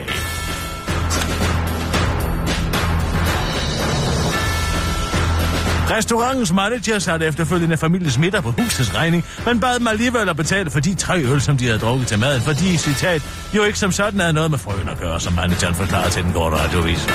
[5.90, 10.70] Restaurantens manager satte efterfølgende familiens middag på husets regning, men bad dem alligevel at betale
[10.70, 13.22] for de tre øl, som de havde drukket til maden, fordi, citat,
[13.56, 16.32] jo ikke som sådan havde noget med frøen at gøre, som manageren forklarede til den
[16.32, 17.06] korte radiovis.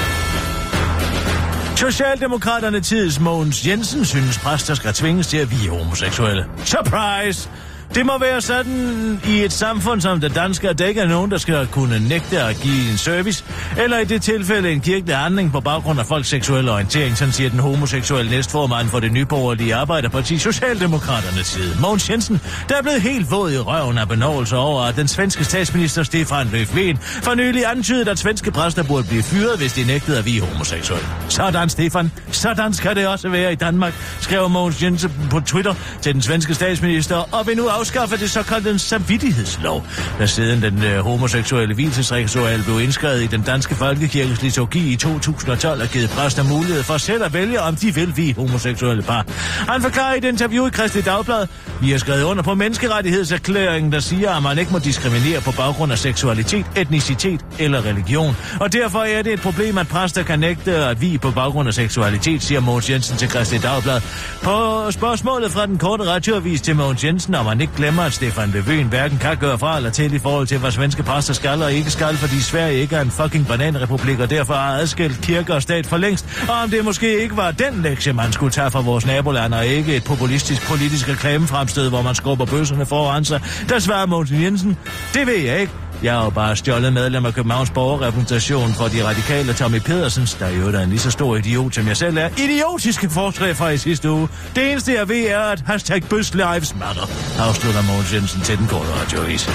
[1.75, 6.45] Socialdemokraterne tids Mogens Jensen synes præster skal tvinges til at vige homoseksuelle.
[6.65, 7.49] Surprise!
[7.95, 11.31] Det må være sådan i et samfund som det danske, at der ikke er nogen,
[11.31, 13.43] der skal kunne nægte at give en service,
[13.77, 17.49] eller i det tilfælde en kirkelig handling på baggrund af folks seksuelle orientering, sådan siger
[17.49, 21.77] den homoseksuelle næstformand for det nyborgerlige Arbejderparti Socialdemokraternes side.
[21.81, 25.43] Mogens Jensen, der er blevet helt våd i røven af benåelse over, at den svenske
[25.43, 30.17] statsminister Stefan Löfven for nylig antydede, at svenske præster burde blive fyret, hvis de nægtede
[30.17, 31.07] at vi homoseksuelle.
[31.29, 32.11] Sådan, Stefan.
[32.31, 36.53] Sådan skal det også være i Danmark, skrev Mogens Jensen på Twitter til den svenske
[36.53, 39.85] statsminister, og vil nu afskaffe det såkaldte samvittighedslov,
[40.19, 45.81] der siden den øh, homoseksuelle hvilesesritual blev indskrevet i den danske folkekirkes liturgi i 2012
[45.81, 49.25] og givet præster mulighed for selv at vælge, om de vil vi homoseksuelle par.
[49.71, 51.47] Han forklarer i et interview i Kristi Dagblad,
[51.81, 55.91] vi har skrevet under på menneskerettighedserklæringen, der siger, at man ikke må diskriminere på baggrund
[55.91, 58.35] af seksualitet, etnicitet eller religion.
[58.59, 61.73] Og derfor er det et problem, at præster kan nægte at vi på baggrund af
[61.73, 64.01] seksualitet, siger Mogens Jensen til Kristi Dagblad.
[64.43, 68.49] På spørgsmålet fra den korte radioavis til Mogens Jensen, om man ikke glemmer, at Stefan
[68.49, 71.73] Löfven hverken kan gøre fra eller til i forhold til, hvad svenske præster skal og
[71.73, 75.61] ikke skal, fordi Sverige ikke er en fucking bananrepublik, og derfor har adskilt kirke og
[75.61, 76.25] stat for længst.
[76.49, 79.65] Og om det måske ikke var den lektie, man skulle tage fra vores naboland, og
[79.65, 84.77] ikke et populistisk politisk reklamefremstød, hvor man skubber bøsserne foran sig, der svarer Mogens Jensen,
[85.13, 85.82] det ved jeg ikke.
[86.03, 90.49] Jeg er jo bare stjålet medlem af Københavns borgerrepræsentation for de radikale Tommy Pedersens, der
[90.49, 92.29] jo er en lige så stor idiot, som jeg selv er.
[92.29, 94.27] Idiotiske forslag fra i sidste uge.
[94.55, 97.01] Det eneste jeg ved er, at hashtag Bøs Lives Matter,
[97.39, 99.49] afslutter Mogens Jensen til den korte radioavis.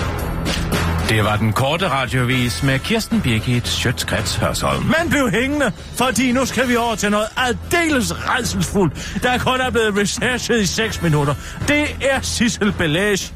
[1.08, 4.84] Det var den korte radiovis med Kirsten Birgit Schøtzgrads Hørsholm.
[4.84, 9.70] Men bliv hængende, fordi nu skal vi over til noget aldeles redselsfuldt, der kun er
[9.70, 11.34] blevet researchet i 6 minutter.
[11.68, 13.32] Det er Sissel Belage.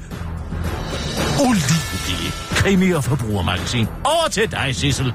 [1.41, 1.82] Ulidelige
[2.63, 3.87] krimi- og forbrugermagasin.
[4.05, 5.15] Over til dig, Sissel.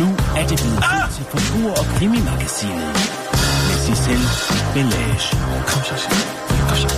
[0.00, 1.10] Nu er det blevet ah!
[1.14, 2.92] til Forbruger- og Krimimagasinet
[3.66, 4.22] med Sissel
[4.74, 5.36] Belage.
[5.68, 6.28] Kom så, Sissel.
[6.68, 6.88] Kom så.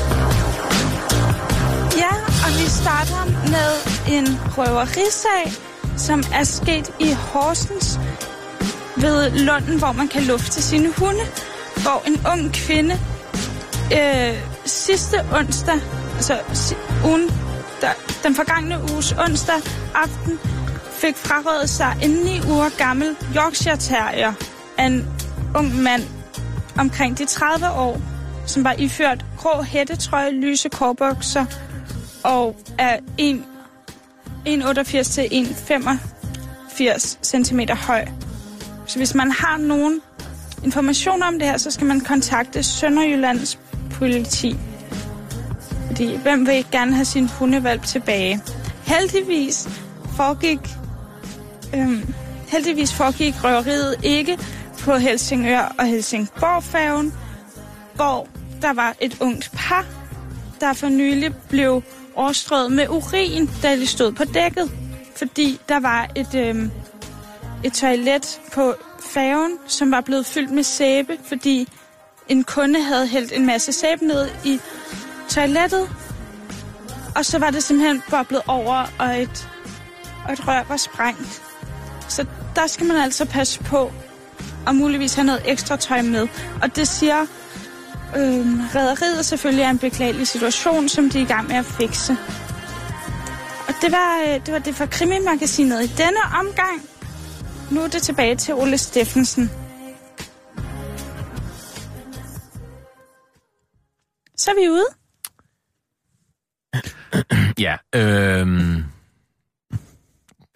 [2.03, 2.13] Ja,
[2.45, 3.71] og vi starter med
[4.17, 8.01] en røverisag, som er sket i Horsens
[8.97, 11.25] ved Lunden, hvor man kan lufte sine hunde.
[11.83, 12.95] Hvor en ung kvinde
[13.95, 15.81] øh, sidste onsdag,
[16.17, 16.75] altså si-
[17.07, 17.29] ugen,
[17.81, 17.89] der,
[18.23, 19.55] den forgangne uges onsdag
[19.95, 20.39] aften,
[20.93, 24.33] fik frarøvet sig en 9 uger gammel Yorkshire Terrier
[24.79, 25.07] af en
[25.57, 26.03] ung mand
[26.79, 28.01] omkring de 30 år,
[28.47, 31.45] som var iført grå hættetrøje, lyse korbukser
[32.25, 33.45] og er en
[34.49, 38.07] 1,88 til 1,85 cm høj.
[38.87, 40.01] Så hvis man har nogen
[40.65, 43.59] information om det her, så skal man kontakte Sønderjyllands
[43.91, 44.57] politi.
[45.87, 48.41] Fordi hvem vil ikke gerne have sin hundevalp tilbage?
[48.87, 49.69] Heldigvis
[50.17, 50.59] foregik,
[51.75, 52.15] øhm,
[52.49, 54.39] heldigvis foregik røveriet ikke
[54.79, 57.13] på Helsingør og Helsingborg-færgen,
[57.95, 58.29] hvor
[58.63, 59.87] der var et ungt par,
[60.61, 61.83] der for nylig blev
[62.15, 64.71] overstrøget med urin, da de stod på dækket.
[65.17, 66.69] Fordi der var et, øh,
[67.65, 71.69] et toilet på færgen, som var blevet fyldt med sæbe, fordi
[72.29, 74.61] en kunde havde hældt en masse sæbe ned i
[75.29, 75.91] toilettet.
[77.17, 79.49] Og så var det simpelthen boblet over, og et,
[80.27, 81.43] og et rør var sprængt.
[82.09, 83.93] Så der skal man altså passe på,
[84.67, 86.29] og muligvis have noget ekstra tøj med.
[86.63, 87.27] Og det siger
[88.17, 92.13] øh, rederiet selvfølgelig er en beklagelig situation, som de er i gang med at fikse.
[93.69, 96.83] Og det var, øh, det var det for Krimi-magasinet i denne omgang.
[97.71, 99.51] Nu er det tilbage til Ole Steffensen.
[104.37, 104.87] Så er vi ude.
[107.59, 108.85] Ja, øhm,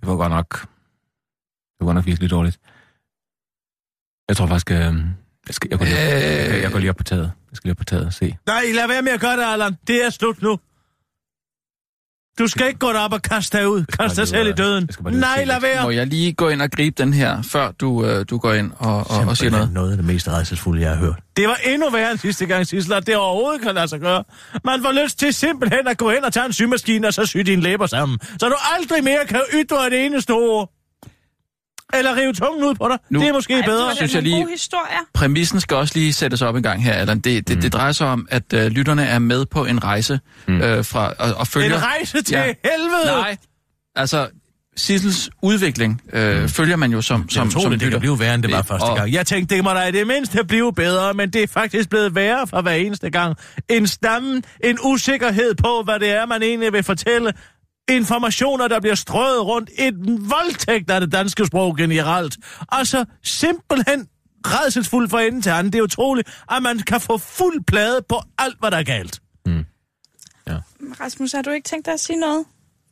[0.01, 2.61] det var godt nok, det var godt nok virkelig dårligt.
[4.29, 5.03] Jeg tror faktisk, øhm,
[5.47, 7.33] jeg, skal, jeg, går lige, jeg, jeg, jeg går lige op på taget.
[7.57, 8.37] Jeg skal lige på taget og se.
[8.47, 9.77] Nej, lad være med at gøre det, Allan.
[9.87, 10.59] Det er slut nu.
[12.39, 13.85] Du skal ikke gå derop og kaste dig ud.
[13.85, 14.89] Kaste dig selv i døden.
[15.01, 15.83] Nej, lad være.
[15.83, 18.71] Må jeg lige gå ind og gribe den her, før du, øh, du går ind
[18.79, 19.73] og, og, og siger Simpelthen noget?
[19.73, 21.15] noget af det mest rejsesfulde, jeg har hørt.
[21.37, 24.25] Det var endnu værre end sidste gang, Sissel, at det overhovedet kan lade sig gøre.
[24.65, 27.37] Man får lyst til simpelthen at gå hen og tage en symaskine, og så sy
[27.39, 28.19] dine læber sammen.
[28.41, 30.73] Så du aldrig mere kan ytre et eneste ord.
[31.95, 32.99] Eller rive tungen ud på dig.
[33.11, 33.91] Nu- det er måske Ej, det bedre.
[33.91, 34.47] da synes jeg lige-.
[35.15, 37.21] Præmissen skal også lige sættes op en gang her, Allan.
[37.21, 37.63] Det, det, mm.
[37.63, 40.61] det drejer sig om, at øh, lytterne er med på en rejse mm.
[40.61, 41.77] øh, fra, og, og følger...
[41.77, 42.43] En rejse til Ja.
[42.45, 43.07] helvede.
[43.07, 43.37] Nej,
[43.97, 44.29] altså
[44.77, 46.49] Sissels udvikling øh, mm.
[46.49, 47.99] følger man jo som, Som, som, som som det kan lytter.
[47.99, 49.13] blive værre, end det var Det- første og- gang.
[49.13, 52.15] Jeg tænkte, det må da i det mindste blive bedre, men det er faktisk blevet
[52.15, 53.37] værre for hver eneste gang.
[53.69, 57.33] En stammen, en usikkerhed på, hvad det er, man egentlig vil fortælle.
[57.91, 59.71] Informationer, der bliver strøget rundt.
[59.79, 59.95] Et
[60.31, 62.37] voldtægt af det danske sprog generelt.
[62.69, 64.09] Altså simpelthen
[64.47, 65.73] redselsfuld for enden til anden.
[65.73, 69.21] Det er utroligt, at man kan få fuld plade på alt, hvad der er galt.
[71.01, 72.45] Rasmus, har du ikke tænkt dig at sige noget?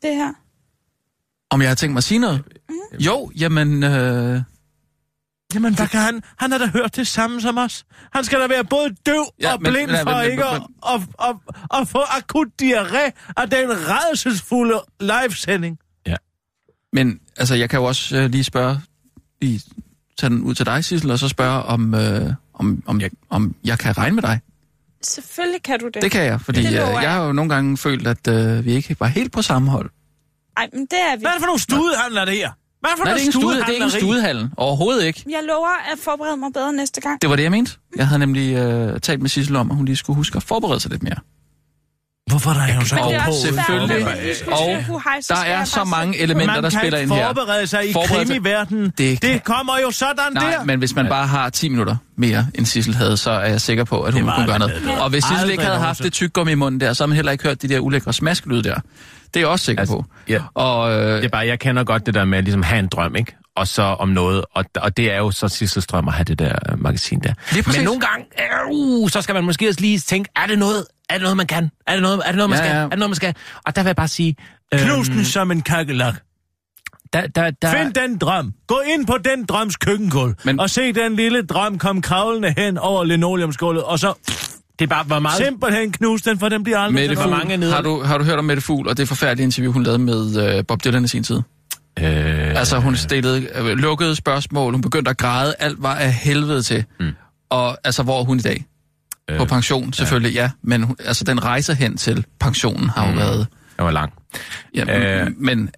[0.02, 0.32] Det her.
[1.50, 2.42] Om jeg har tænkt mig at sige noget?
[2.68, 2.98] Mm.
[2.98, 3.82] Jo, jamen...
[3.82, 4.40] Øh,
[5.54, 6.22] Jamen, hvad kan han?
[6.38, 7.84] Han har da hørt det samme som os.
[8.14, 10.62] Han skal da være både døv Ja, og blind men- for men- ikke men-
[10.94, 15.78] at, at, at, at få akut diarré af den redselsfulde livesending.
[16.92, 18.80] men altså, jeg kan jo også øh, lige spørge...
[19.42, 19.60] Lige
[20.18, 23.54] tage den ud til dig, Sissel, og så spørge, om, øh, om, om, jeg, om
[23.64, 24.40] jeg kan regne med dig.
[25.02, 26.02] Selvfølgelig kan du det.
[26.02, 26.98] Det kan jeg, fordi Det øh, jeg.
[27.02, 29.90] jeg har jo nogle gange følt, at øh, vi ikke var helt på samme hold.
[30.56, 31.20] Ej, men det er vi.
[31.20, 32.50] Hvad er det for nogle studehandler, det her?
[32.84, 34.50] Hvad det for Nej, det er nogle ikke en stude, det er ikke en studehallen.
[34.56, 35.24] Overhovedet ikke.
[35.30, 37.22] Jeg lover at forberede mig bedre næste gang.
[37.22, 37.72] Det var det, jeg mente.
[37.96, 40.80] Jeg havde nemlig øh, talt med Sissel om, at hun lige skulle huske at forberede
[40.80, 41.16] sig lidt mere.
[42.30, 45.34] Hvorfor er der jo så er Og også svært, selvfølgelig- man og sige, "Huhej, så
[45.34, 47.26] Der er så mange elementer, der Man kan spiller ind her.
[47.34, 48.84] forberede sig i Forberede sig- krimiverdenen.
[48.84, 50.64] Det Det, kan- det kommer jo sådan Nej, der.
[50.64, 53.84] men hvis man bare har 10 minutter mere, end Sissel havde, så er jeg sikker
[53.84, 54.82] på, at hun Det kunne gøre noget.
[55.00, 57.32] Og hvis Sissel ikke havde haft det tyggegummi i munden der, så har man heller
[57.32, 58.80] ikke hørt de der ulækre smaskelyde der.
[59.34, 60.04] Det er jeg også sikker Altså, på.
[60.28, 60.42] ja.
[60.54, 62.88] Og øh, Det er bare, jeg kender godt det der med at ligesom have en
[62.88, 63.36] drøm, ikke?
[63.56, 66.38] Og så om noget, og, og det er jo så Sissels drøm at have det
[66.38, 67.34] der øh, magasin der.
[67.76, 70.86] Men nogle gange, øh, uh, så skal man måske også lige tænke, er det noget,
[71.08, 71.70] er det noget man kan?
[71.86, 72.76] Er det noget, er det noget man Ja, skal?
[72.76, 72.82] ja.
[72.82, 73.34] Er det noget man skal?
[73.66, 74.36] Og der vil jeg bare sige,
[74.74, 76.14] øh, Knus den som en kakkelak.
[77.12, 78.52] der, der, der, Find den drøm.
[78.66, 80.34] Gå ind på den drøms køkkengulv.
[80.44, 80.60] Men-.
[80.60, 83.82] Og se den lille drøm komme kravlende hen over linoleumsgulvet.
[83.84, 84.14] Og så
[84.78, 85.36] det er bare, hvor meget...
[85.36, 87.38] simpelthen knus den, for den bliver aldrig Mette Fugl, noget.
[87.44, 87.72] mange nede?
[87.72, 90.56] har, du, har du hørt om Mette Fugl og det forfærdelige interview, hun lavede med
[90.58, 91.36] øh, Bob Dylan i sin tid?
[91.98, 96.62] Øh, Altså, hun stillede øh, lukkede spørgsmål, hun begyndte at græde, alt var af helvede
[96.62, 96.84] til.
[97.00, 97.10] Mm.
[97.50, 98.64] Og altså, hvor er hun i dag?
[99.30, 100.42] Øh, På pension, selvfølgelig, ja.
[100.42, 100.50] ja.
[100.62, 103.18] Men hun, altså, den rejse hen til pensionen har jo Mm.
[103.18, 103.46] været...
[103.76, 104.12] det var lang.
[104.74, 105.30] Ja, Øh.
[105.38, 105.70] Men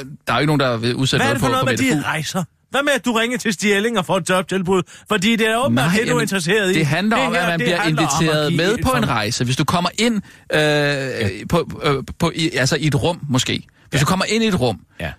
[0.00, 1.66] øh, der er jo ikke nogen, der vil udsætte Hvad er det for noget på,
[1.66, 2.44] noget på med de rejser?
[2.74, 4.82] Hvad med, at du ringer til Stjerling og får et jobtilbud?
[5.08, 6.74] Fordi det er åbenbart det, du er jamen, interesseret i.
[6.78, 9.44] Det handler om, her, at man det bliver om inviteret med på en rejse.
[9.44, 10.14] Hvis du kommer ind
[10.52, 13.62] øh, på, øh, på, i, altså i et rum, måske.
[13.90, 15.12] Hvis du kommer ind i et rum, Ja.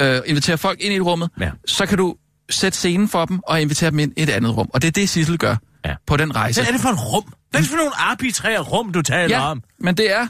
[0.00, 1.50] øh, inviterer folk ind i et rummet, Ja.
[1.66, 2.14] så kan du
[2.50, 4.70] sætte scenen for dem og invitere dem ind i et andet rum.
[4.74, 5.94] Og det er det, Sissel gør Ja.
[6.06, 6.60] på den rejse.
[6.60, 7.24] Hvad er det for en rum?
[7.50, 9.62] Hvad er det for nogle arbitrære rum, du taler Ja, om?
[9.80, 10.26] men det er,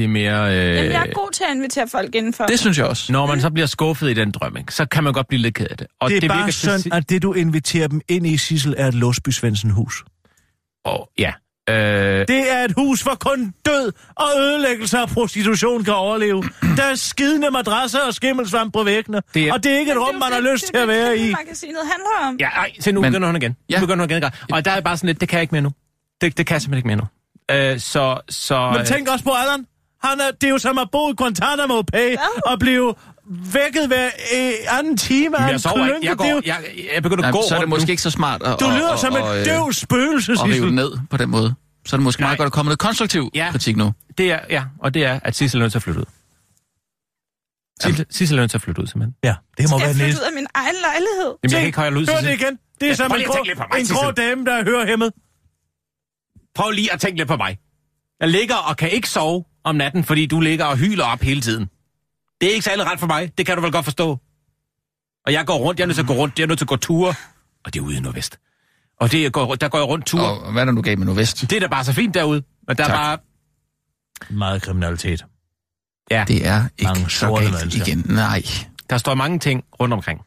[0.00, 0.56] Det er mere...
[0.56, 2.46] Øh, Jamen, jeg er god til at invitere folk indenfor.
[2.46, 3.12] det synes jeg også.
[3.12, 5.54] når man så bliver skuffet i den drøm, ikke, så kan man godt blive lidt
[5.54, 5.86] ked af det.
[6.00, 8.88] Og Det er virker bare sådan, at det, du inviterer dem ind i, Sissel, er
[8.88, 10.04] et Låsby Svendsen hus.
[10.84, 11.32] Åh, ja.
[11.70, 16.42] Øh, Det er et hus, hvor kun død og ødelæggelse af prostitution kan overleve.
[16.76, 19.22] Der er skidende madrasser og skimmelsvamp på væggene.
[19.34, 20.76] Det er- Og det er ikke et det rum, man det- har lyst det til
[20.76, 21.32] at det, være i.
[21.32, 22.36] Magasinet handler om.
[22.40, 23.50] ja, ej, se nu Men- begynder hun igen.
[23.50, 23.80] Nu Ja.
[23.80, 24.30] begynder hun igen.
[24.52, 25.70] Og der er bare sådan lidt, det kan jeg ikke mere nu.
[26.20, 27.72] Det, det kan jeg simpelthen ikke mere nu.
[27.72, 28.72] Øh, så, så...
[28.76, 29.66] Men tænk også på Allan.
[30.02, 32.94] Han er, det er jo som at bo i Guantanamo Bay og blive
[33.52, 35.90] vækket hver øh, anden time af jeg sover ikke.
[35.92, 37.86] Jeg, Det er går, jo- jeg, jeg begynder at Ja, gå så er det måske
[37.86, 37.90] nu.
[37.90, 40.70] ikke så smart at, Du lyder at- som at, et øh, døvt spøgelse, at rive
[40.70, 41.54] ned på den måde.
[41.86, 42.28] Så er det måske Nej.
[42.28, 43.48] meget godt at komme noget konstruktiv Ja.
[43.50, 43.92] kritik nu.
[44.18, 46.04] Det er, ja, og det er, at Sissel er nødt til at flytte ud.
[47.82, 49.14] Sissel, Sissel er nødt til at flytte ud, simpelthen.
[49.24, 50.20] Ja, det må Skal være jeg flytte næste.
[50.22, 51.30] ud af min egen lejlighed?
[51.42, 52.58] Jamen, jeg kan ikke holde ud, Hør det igen.
[52.80, 55.12] Det er Ja, som en grå, mig, en grå dame, der er hørehæmmet.
[56.54, 57.58] Prøv lige at tænke lidt på mig.
[58.20, 61.40] Jeg ligger og kan ikke sove om natten, fordi du ligger og hyler op hele
[61.40, 61.68] tiden.
[62.40, 63.38] Det er ikke særlig ret for mig.
[63.38, 64.18] Det kan du vel godt forstå.
[65.26, 65.78] Og jeg går rundt.
[65.80, 66.38] Jeg er nødt til at gå rundt.
[66.38, 67.14] Jeg er nødt til at gå ture.
[67.64, 68.38] Og det er ude i Nordvest.
[69.00, 70.20] Og det går, der går jeg rundt tur.
[70.20, 71.40] Og hvad er der nu gav med Nordvest?
[71.40, 72.42] Det er da bare så fint derude.
[72.68, 72.96] Men der er Tak.
[72.96, 73.18] bare...
[74.30, 75.24] Meget kriminalitet.
[76.10, 77.86] Ja, Det er ikke Mange så galt mennesker.
[77.86, 78.04] igen.
[78.08, 78.42] Nej.
[78.90, 80.20] der står mange ting rundt omkring.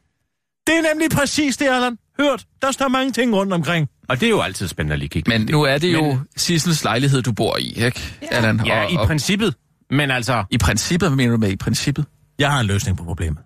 [0.67, 1.97] Det er nemlig præcis det, Allan.
[2.19, 3.89] Hørt, der står mange ting rundt omkring.
[4.09, 5.29] Og det er jo altid spændende at lige kigge.
[5.29, 5.51] Men på.
[5.51, 8.17] nu er det jo Men- Sissels lejlighed, du bor i, ikke?
[8.21, 8.27] Ja.
[8.31, 8.65] Allan?
[8.65, 9.55] Ja, og, i og, princippet.
[9.89, 10.45] Men altså...
[10.51, 12.05] I princippet, hvad mener du med i princippet?
[12.39, 13.43] Jeg har en løsning på problemet.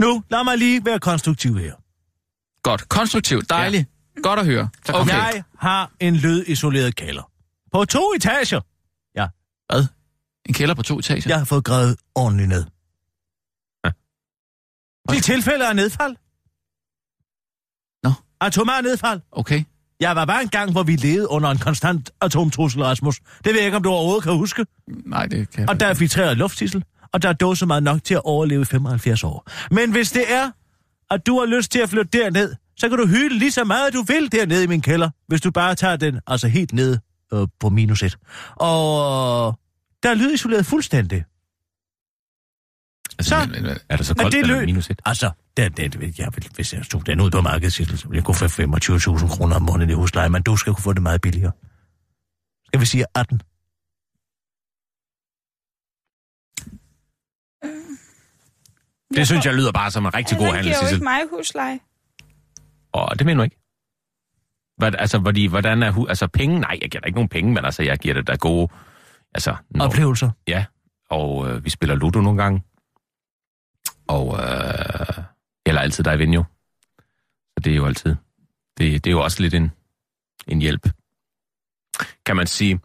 [0.00, 1.74] Nu, lad mig lige være konstruktiv her.
[2.62, 2.88] Godt.
[2.88, 3.50] Konstruktivt.
[3.50, 3.88] Dejligt.
[4.16, 4.20] Ja.
[4.22, 4.68] Godt at høre.
[4.86, 5.00] kom.
[5.00, 5.14] Okay.
[5.14, 7.30] Jeg har en lydisoleret kælder.
[7.72, 8.60] På to etager.
[9.72, 9.86] Hvad?
[10.48, 11.22] En kælder på to etager?
[11.26, 12.64] Jeg har fået gravet ordentligt ned.
[13.84, 13.90] Ja.
[15.16, 16.16] I tilfælde af nedfald.
[18.40, 19.20] Atomar nedfald.
[19.32, 19.64] Okay.
[20.00, 23.20] Jeg var bare en gang, hvor vi levede under en konstant atomtrussel, Rasmus.
[23.44, 24.66] Det ved jeg ikke, om du overhovedet kan huske.
[25.06, 28.14] Nej, det kan jeg Og der er filtreret lufttissel, og der er dåsemad nok til
[28.14, 29.50] at overleve i 75 år.
[29.70, 30.50] Men hvis det er,
[31.10, 33.92] at du har lyst til at flytte derned, så kan du hyle lige så meget,
[33.92, 36.98] du vil dernede i min kælder, hvis du bare tager den altså helt ned
[37.34, 38.18] øh, på minus et.
[38.56, 38.78] Og
[40.02, 41.24] der er lydisoleret fuldstændig.
[43.18, 45.00] Altså, Så- men- men- Er der så koldt det eller lø- minus et?
[45.04, 48.24] Altså, den, den, jeg vil, hvis jeg tog den ud på markedet, så ville jeg
[48.24, 51.20] kunne få 25.000 kroner om måneden i husleje, men du skal kunne få det meget
[51.20, 51.52] billigere.
[52.66, 53.40] Skal vi sige 18?
[59.14, 60.96] Det synes jeg lyder bare som en rigtig god handel, giver jo Sissel.
[60.96, 61.80] ikke mig husleje.
[62.92, 63.56] Og det mener du ikke?
[64.76, 66.60] Hvad, altså, fordi, hvordan er hu- altså penge?
[66.60, 68.68] Nej, jeg giver dig ikke nogen penge, men altså, jeg giver dig da gode...
[69.34, 70.30] Altså, når, Oplevelser.
[70.48, 70.64] ja,
[71.10, 72.62] og øh, vi spiller Ludo nogle gange.
[74.08, 75.24] Og, øh,
[75.66, 76.44] eller altid dig ven jo.
[77.56, 78.16] Så det er jo altid...
[78.78, 79.70] Det, det er jo også lidt en,
[80.46, 80.88] en hjælp.
[82.26, 82.80] Kan man sige.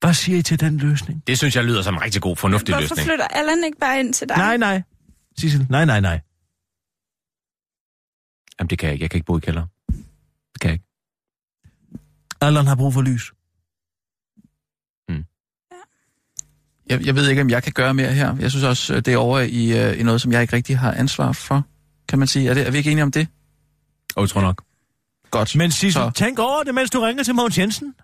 [0.00, 1.26] Hvad siger I til den løsning?
[1.26, 3.06] Det synes jeg lyder som en rigtig god, fornuftig Hvorfor løsning.
[3.06, 4.36] flytter Allan ikke bare ind til dig?
[4.36, 4.82] Nej, nej.
[5.38, 6.20] Sissel, nej, nej, nej.
[8.58, 9.02] Jamen, det kan jeg ikke.
[9.02, 9.66] Jeg kan ikke bo i kælder.
[10.52, 10.84] Det kan jeg ikke.
[12.40, 13.32] Allan har brug for lys.
[16.90, 18.36] Jeg, jeg ved ikke, om jeg kan gøre mere her.
[18.36, 20.78] Jeg synes også, øh, det er over i, øh, i noget, som jeg ikke rigtig
[20.78, 21.64] har ansvar for,
[22.08, 22.48] kan man sige.
[22.50, 23.28] Er, det, er vi ikke enige om det?
[24.16, 24.62] Og jeg tror nok.
[25.30, 25.56] Godt.
[25.56, 27.94] Men Sissel, Så- tænk over det, mens du ringer til Mogens Jensen.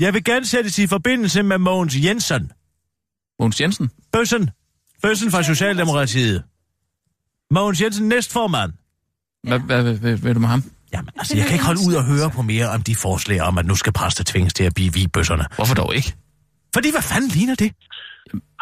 [0.00, 2.52] Jeg vil gerne sættes i forbindelse med Mogens Jensen.
[3.38, 3.90] Mogens Jensen?
[4.12, 4.50] Bøssen.
[5.02, 6.42] Bøssen fra Socialdemokratiet.
[7.50, 8.72] Mogens Jensen, næstformand.
[9.42, 10.62] Hvad, hvad, hvad, hvad vil du med ham?
[10.92, 13.58] Jamen, altså, jeg kan ikke holde ud og høre på mere om de forslag om,
[13.58, 15.44] at nu skal præster tvinges til at blive vigbøsserne.
[15.54, 16.14] Hvorfor dog ikke?
[16.74, 17.70] Fordi hvad fanden ligner det?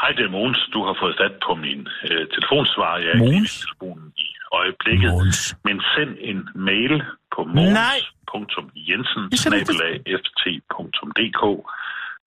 [0.00, 0.60] Hej, det er Mogens.
[0.74, 2.92] Du har fået fat på min øh, telefonsvar.
[3.04, 3.52] Jeg er Mogens?
[3.56, 4.28] i telefonen i
[4.60, 5.10] øjeblikket.
[5.10, 5.40] Mogens.
[5.64, 6.94] Men send en mail
[7.34, 7.98] på Nej.
[8.32, 11.42] mogens.jensen Jeg sender ikke- ft.dk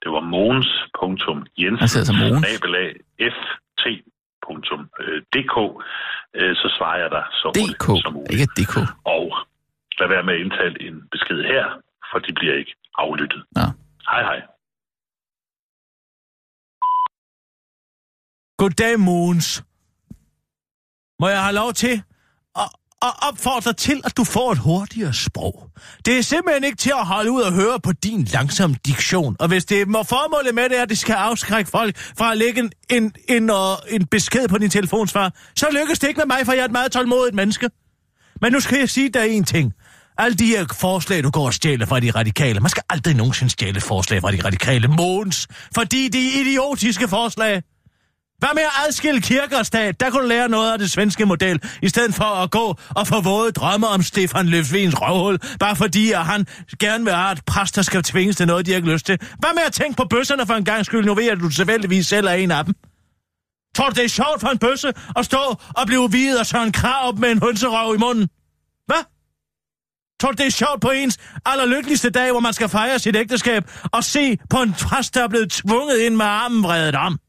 [0.04, 2.48] Det var mogens.jensen Han sidder som Mogens.
[3.36, 5.58] ft.dk
[6.36, 8.32] Øh, Så svarer jeg dig så DK, som muligt.
[8.34, 8.76] ikke DK.
[9.18, 9.26] Og
[10.00, 11.66] lad være med at indtale en besked her,
[12.12, 13.42] for de bliver ikke aflyttet.
[13.58, 13.62] Nå.
[14.12, 14.40] Hej hej.
[18.60, 19.64] Goddag, Mogens.
[21.20, 22.02] Må jeg have lov til
[22.56, 22.70] at,
[23.02, 25.70] at opfordre til, at du får et hurtigere sprog?
[26.06, 29.36] Det er simpelthen ikke til at holde ud og høre på din langsomme diktion.
[29.40, 32.38] Og hvis det må formålet med det er, at det skal afskrække folk fra at
[32.38, 36.28] lægge en, en, en, øh, en besked på din telefonsvar, så lykkes det ikke med
[36.38, 37.70] mig, for jeg er et meget tålmodigt menneske.
[38.42, 39.74] Men nu skal jeg sige dig en ting.
[40.18, 42.60] Alle de her forslag, du går og stjæler fra de radikale.
[42.60, 44.88] Man skal aldrig nogensinde stjæle forslag fra de radikale.
[44.88, 45.48] Måns.
[45.76, 47.62] Fordi de er idiotiske forslag.
[48.40, 50.00] Hvad med at adskille kirke og stat?
[50.00, 53.08] Der kunne du lære noget af det svenske model, i stedet for at gå og
[53.08, 56.46] få våde drømme om Stefan Løfvens røvhul, bare fordi at han
[56.80, 59.18] gerne vil have, at præster skal tvinges til noget, de ikke har lyst til.
[59.40, 61.06] Hvad med at tænke på bøsserne for en gang skyld?
[61.06, 62.74] Nu ved jeg, at du tilfældigvis selv er en af dem.
[63.76, 66.64] Tror du, det er sjovt for en bøsse at stå og blive videt og så
[66.64, 68.28] en krav med en hønserøv i munden?
[68.86, 69.04] Hvad?
[70.22, 73.64] Tror du, det er sjovt på ens allerlykkeligste dag, hvor man skal fejre sit ægteskab,
[73.92, 77.20] og se på en præst, der er blevet tvunget ind med armen vredet om?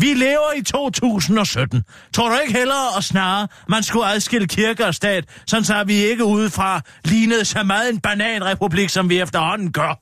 [0.00, 1.84] Vi lever i 2017.
[2.14, 5.94] Tror du ikke hellere og snarere, man skulle adskille kirke og stat, sådan så vi
[5.94, 9.94] ikke udefra lignede så meget en bananrepublik, som vi efterhånden gør?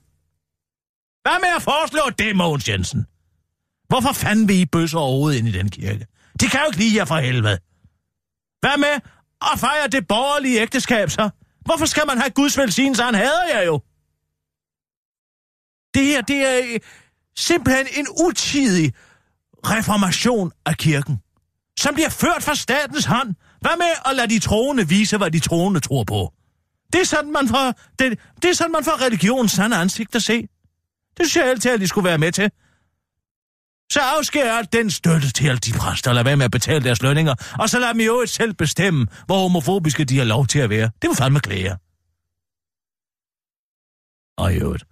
[1.28, 3.07] Hvad med at foreslå det, Mogens Jensen?
[3.88, 6.07] Hvorfor fanden vil I bøsser overhovedet ind i den kirke?
[6.40, 7.59] De kan jo ikke lide jer for helvede.
[8.61, 8.94] Hvad med
[9.53, 11.30] at fejre det borgerlige ægteskab, så?
[11.61, 13.03] Hvorfor skal man have Guds velsignelse?
[13.03, 13.80] Han hader jeg jo.
[15.94, 16.78] Det her, det er
[17.36, 18.94] simpelthen en utidig
[19.64, 21.18] reformation af kirken,
[21.78, 23.34] som bliver ført fra statens hånd.
[23.61, 26.32] Hvad med at lade de troende vise, hvad de troende tror på?
[26.92, 30.22] Det er sådan, man får, det, det er sådan, man får religionens sande ansigt at
[30.22, 30.48] se.
[31.16, 32.50] Det synes jeg altid, at de skulle være med til.
[33.92, 37.34] Så afskærer den støtte til alle de præster, lad være med at betale deres lønninger,
[37.59, 40.70] og så lad dem i øvrigt selv bestemme, hvor homofobiske de har lov til at
[40.70, 40.90] være.
[41.02, 41.76] Det vil fandme klæde.
[44.38, 44.84] Og i øvrigt,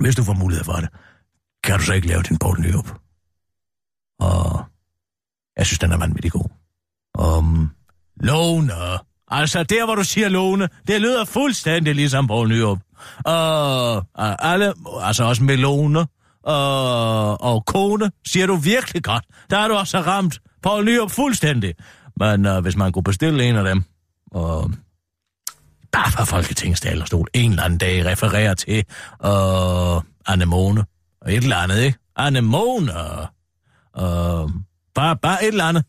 [0.00, 0.88] hvis du får mulighed for det,
[1.64, 2.90] kan du så ikke lave din Poul Nyrup.
[4.20, 4.64] Og
[5.56, 6.50] jeg synes, den er vanvittig god.
[7.14, 7.70] Om
[8.20, 8.72] Lone.
[9.28, 12.78] Altså, der hvor du siger Lone, det lyder fuldstændig ligesom Poul Nyrup.
[13.24, 14.06] Og
[14.50, 16.06] alle, altså også Melone
[16.42, 19.24] og, og kone, siger du virkelig godt.
[19.50, 21.74] Der er du også ramt Poul Nyrup fuldstændig.
[22.20, 23.82] Men uh, hvis man kunne bestille en af dem,
[24.30, 24.70] og
[25.92, 28.84] bare fra Folketingets talerstol en eller anden dag refererer til
[29.24, 30.84] uh, anemone
[31.26, 31.98] og et eller andet, ikke?
[32.16, 33.28] Anemone og
[33.92, 34.50] og
[34.94, 35.84] bare, bare et eller andet.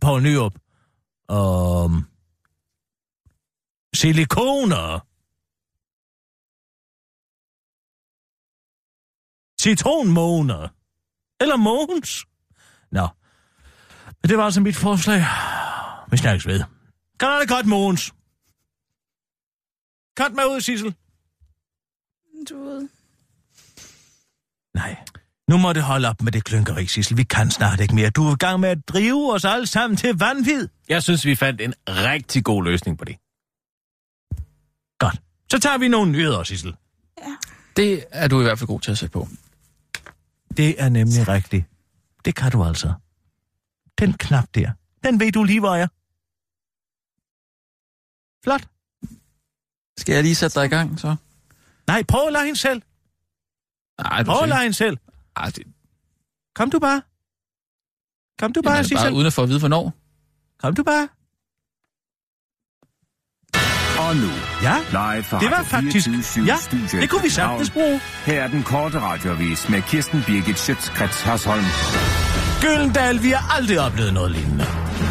[0.00, 0.54] Poul Nyrup.
[1.28, 2.06] Og um,
[3.94, 5.06] silikoner.
[9.60, 10.68] Citronmåner.
[11.40, 12.26] Eller måns.
[12.90, 13.08] Nå.
[14.22, 15.20] Men det var altså mit forslag.
[16.10, 16.64] Vi snakkes ved.
[17.20, 18.14] Kan du det godt, Måns?
[20.18, 20.94] Cut mig ud, Sissel.
[22.48, 22.88] Du ved.
[24.74, 24.96] Nej.
[25.48, 27.16] Nu må det holde op med det klynkeri, Sissel.
[27.16, 28.10] Vi kan snart ikke mere.
[28.10, 30.68] Du er i gang med at drive os alle sammen til vanvid.
[30.88, 33.16] Jeg synes, vi fandt en rigtig god løsning på det.
[34.98, 35.22] Godt.
[35.50, 36.76] Så tager vi nogle nyheder, Sissel.
[37.76, 39.28] Det er du i hvert fald god til at sætte på.
[40.56, 41.64] Det er nemlig rigtigt.
[42.24, 42.92] Det kan du altså.
[43.98, 44.72] Den knap der,
[45.04, 45.86] den ved du lige, hvor er.
[48.44, 48.68] Flot.
[49.98, 51.16] Skal jeg lige sætte dig i gang, så?
[51.86, 52.82] Nej, prøv at lade hende selv.
[54.02, 54.96] Nej, du hende selv.
[55.36, 55.62] Ej, det,
[56.54, 57.02] Kom du bare.
[58.38, 58.98] Kom du bare, Sissel.
[58.98, 59.92] bare uden at få at vide, hvornår.
[60.58, 61.08] Kom du bare.
[63.98, 64.30] Og nu,
[64.62, 66.08] Ja, live fra det var faktisk...
[66.08, 66.56] 24syv Ja,
[67.00, 68.00] det kunne vi sagtens bruge.
[68.26, 71.64] Her er den korte radiovis med Kirsten Birgit Schøtzgrads Hasholm.
[72.60, 74.64] Gyldendal, vi har aldrig oplevet noget lignende.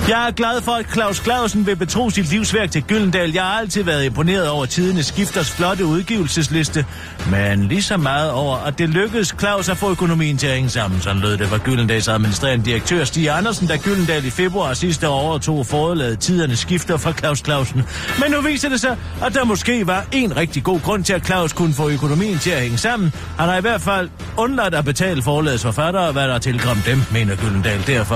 [0.09, 3.33] Jeg er glad for, at Claus Clausen vil betro sit livsværk til Gyldendal.
[3.33, 6.85] Jeg har altid været imponeret over tidens skifters flotte udgivelsesliste,
[7.31, 10.69] men lige så meget over, at det lykkedes Claus at få økonomien til at hænge
[10.69, 11.01] sammen.
[11.01, 15.21] Sådan lød det fra Gyldendals administrerende direktør Stig Andersen, da Gyldendal i februar sidste år
[15.21, 17.83] overtog forladet tidernes skifter fra Claus Clausen.
[18.19, 21.25] Men nu viser det sig, at der måske var en rigtig god grund til, at
[21.25, 23.13] Claus kunne få økonomien til at hænge sammen.
[23.39, 27.35] Han har i hvert fald undladt at betale forlagets forfattere, hvad der tilkom dem, mener
[27.35, 27.87] Gyldendal.
[27.87, 28.15] Derfor,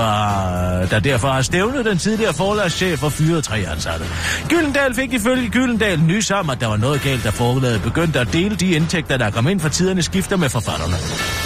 [0.90, 4.04] der derfor har stemt stævnet den tidligere forlagschef og fyret tre ansatte.
[4.48, 8.32] Gyldendal fik ifølge Gyldendal nys om, at der var noget galt, da forlaget begyndte at
[8.32, 10.94] dele de indtægter, der kom ind fra tiderne skifter med forfatterne.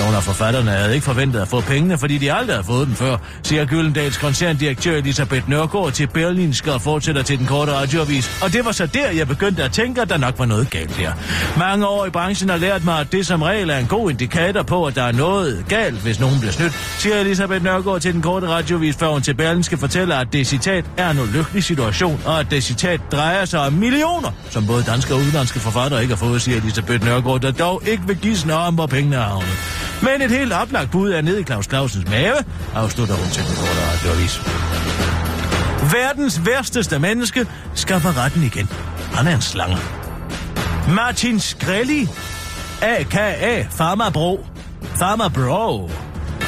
[0.00, 2.94] Nogle af forfatterne havde ikke forventet at få pengene, fordi de aldrig havde fået dem
[2.94, 8.42] før, siger Gyldendals koncerndirektør Elisabeth Nørgaard til Berlinske og fortsætter til den korte radioavis.
[8.42, 10.96] Og det var så der, jeg begyndte at tænke, at der nok var noget galt
[10.96, 11.12] her.
[11.58, 14.62] Mange år i branchen har lært mig, at det som regel er en god indikator
[14.62, 18.22] på, at der er noget galt, hvis nogen bliver snydt, siger Elisabeth Nørgaard til den
[18.22, 22.40] korte radioavis, før hun til Berlinske fortæller, at det citat er en ulykkelig situation, og
[22.40, 26.18] at det citat drejer sig om millioner, som både danske og udenlandske forfattere ikke har
[26.18, 29.48] fået, siger Elisabeth Nørgaard, der dog ikke vil give snor om, hvor pengene er havnet.
[30.02, 32.36] Men et helt oplagt bud er nede i Claus Clausens mave,
[32.74, 34.40] afslutter hun til den korte radioavis.
[35.92, 38.68] Verdens værsteste menneske skaffer retten igen.
[39.12, 39.76] Han er en slange.
[40.88, 42.08] Martin Skrelli,
[42.82, 43.66] a.k.a.
[43.70, 44.46] Farmer Bro,
[44.98, 45.90] Farmer Bro,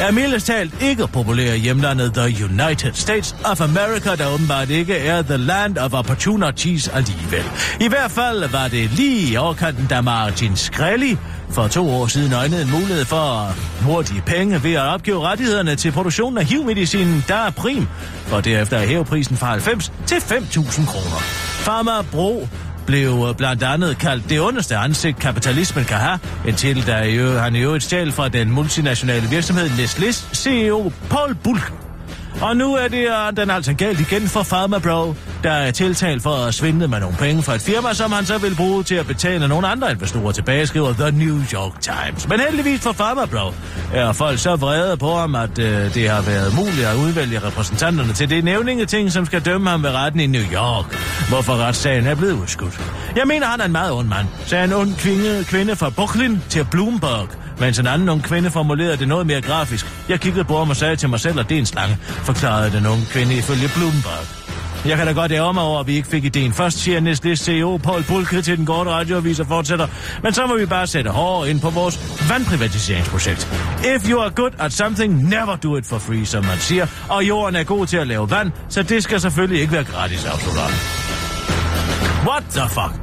[0.01, 5.23] er mildest talt ikke populær hjemlandet The United States of America, der åbenbart ikke er
[5.23, 7.45] the land of opportunities alligevel.
[7.81, 11.19] I hvert fald var det lige i overkanten, da Martin Skrelli
[11.51, 15.93] for to år siden øjnede en mulighed for hurtige penge ved at opgive rettighederne til
[15.93, 17.87] produktionen af HIV-medicinen, der er prim,
[18.33, 21.19] og derefter hæve prisen fra 90 til 5.000 kroner.
[21.65, 22.49] Farmer Bro
[22.87, 26.19] blev øh, blandt andet kaldt det underste ansigt, kapitalismen kan have,
[26.49, 31.35] indtil der i øvrigt- han i øvrigt stjal fra den multinationale virksomhed Nestlés CEO Paul
[31.35, 31.84] Bulk.
[32.43, 36.23] Og nu er det uh, den altså galt igen for Farmer Bro, der er tiltalt
[36.23, 38.95] for at svindle med nogle penge fra et firma, som han så vil bruge til
[38.95, 42.29] at betale nogle andre investorer tilbage, skriver The New York Times.
[42.29, 43.53] Men heldigvis for Farmer Bro
[43.95, 45.65] er folk så vrede på ham, at uh,
[45.95, 49.91] det har været muligt at udvælge repræsentanterne til det nævningeting, som skal dømme ham ved
[49.91, 50.87] retten i New York,
[51.29, 52.81] hvorfor retssagen er blevet udskudt.
[53.17, 56.39] Jeg mener, han er en meget ond mand, sagde en ond kvinde, kvinde fra Brooklyn
[56.49, 59.87] til Bloomberg, mens en anden ung kvinde formulerede det noget mere grafisk.
[60.09, 62.71] Jeg kiggede på ham og sagde til mig selv, at det er en slange, forklarede
[62.77, 64.45] den unge kvinde ifølge Bloomberg.
[64.87, 67.35] Jeg kan da godt ære mig over, at vi ikke fik ideen først, siger Nestlé
[67.35, 69.87] CEO Paul Bulke til den korte radioavis og fortsætter.
[70.23, 73.49] Men så må vi bare sætte hårdere ind på vores vandprivatiseringsprojekt.
[73.97, 76.87] If you are good at something, never do it for free, som man siger.
[77.09, 80.25] Og jorden er god til at lave vand, så det skal selvfølgelig ikke være gratis,
[80.25, 80.57] absolut.
[82.29, 82.95] What the fuck?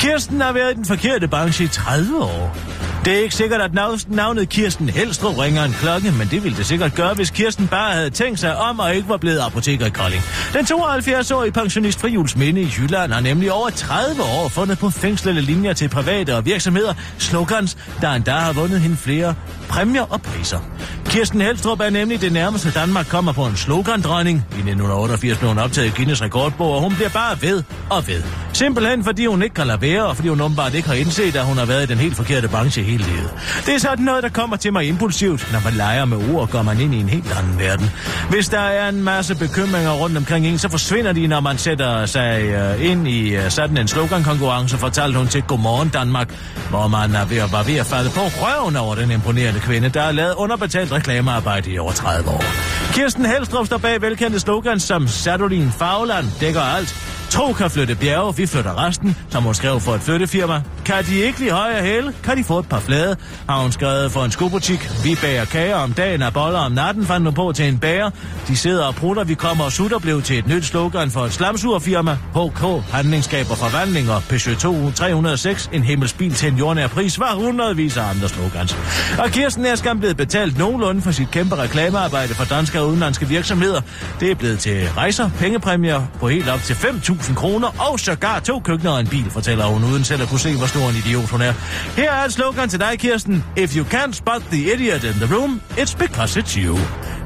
[0.00, 2.56] Kirsten har været i den forkerte branche i 30 år.
[3.04, 3.74] Det er ikke sikkert, at
[4.08, 7.92] navnet Kirsten Helstrup ringer en klokke, men det ville det sikkert gøre, hvis Kirsten bare
[7.94, 10.22] havde tænkt sig om og ikke var blevet apoteker i Kolding.
[10.52, 15.40] Den 72-årige pensionist fra Julesminde i Jylland har nemlig over 30 år fundet på fængslede
[15.40, 19.34] linjer til private og virksomheder, slogans, der endda har vundet hende flere
[19.68, 20.58] præmier og priser.
[21.04, 24.36] Kirsten Helstrup er nemlig det nærmeste Danmark kommer på en slogandronning.
[24.36, 28.22] I 1988 blev hun optaget i Guinness rekordbog, og hun bliver bare ved og ved.
[28.52, 31.44] Simpelthen fordi hun ikke kan lade være, og fordi hun åbenbart ikke har indset, at
[31.44, 33.30] hun har været i den helt forkerte branche hele livet.
[33.66, 35.52] Det er sådan noget, der kommer til mig impulsivt.
[35.52, 37.90] Når man leger med ord, går man ind i en helt anden verden.
[38.30, 42.06] Hvis der er en masse bekymringer rundt omkring en, så forsvinder de, når man sætter
[42.06, 46.34] sig øh, ind i øh, sådan en slogankonkurrence, fortalte hun til Godmorgen Danmark,
[46.70, 49.88] hvor man er ved at, var ved at falde på røven over den imponerende kvinde,
[49.88, 52.44] der har lavet underbetalt reklamearbejde i over 30 år.
[52.92, 57.17] Kirsten Helstrup står bag velkendte slogans som Sadolin Fagland dækker alt.
[57.30, 60.62] Tro kan flytte bjerge, vi flytter resten, som hun skrev for et flyttefirma.
[60.84, 63.16] Kan de ikke lide høje hæle, kan de få et par flade,
[63.48, 64.90] har hun skrevet for en skobutik.
[65.04, 68.10] Vi bager kager om dagen og boller om natten, fandt hun på til en bager.
[68.48, 71.32] De sidder og prutter, vi kommer og sutter, blev til et nyt slogan for et
[71.32, 72.14] slamsurfirma.
[72.34, 77.96] HK, handlingskaber og forvandling og Peugeot 306, en himmelsbil til en jordnær pris, var hundredvis
[77.96, 78.76] af andre slogans.
[79.18, 83.28] Og Kirsten er skam blevet betalt nogenlunde for sit kæmpe reklamearbejde for danske og udenlandske
[83.28, 83.80] virksomheder.
[84.20, 88.60] Det er blevet til rejser, pengepræmier på helt op til 5.000 kroner og sågar to
[88.60, 91.30] køkkener og en bil, fortæller hun uden selv at kunne se, hvor stor en idiot
[91.30, 91.52] hun er.
[91.96, 93.44] Her er et slogan til dig, Kirsten.
[93.56, 96.78] If you can't spot the idiot in the room, it's because it's you.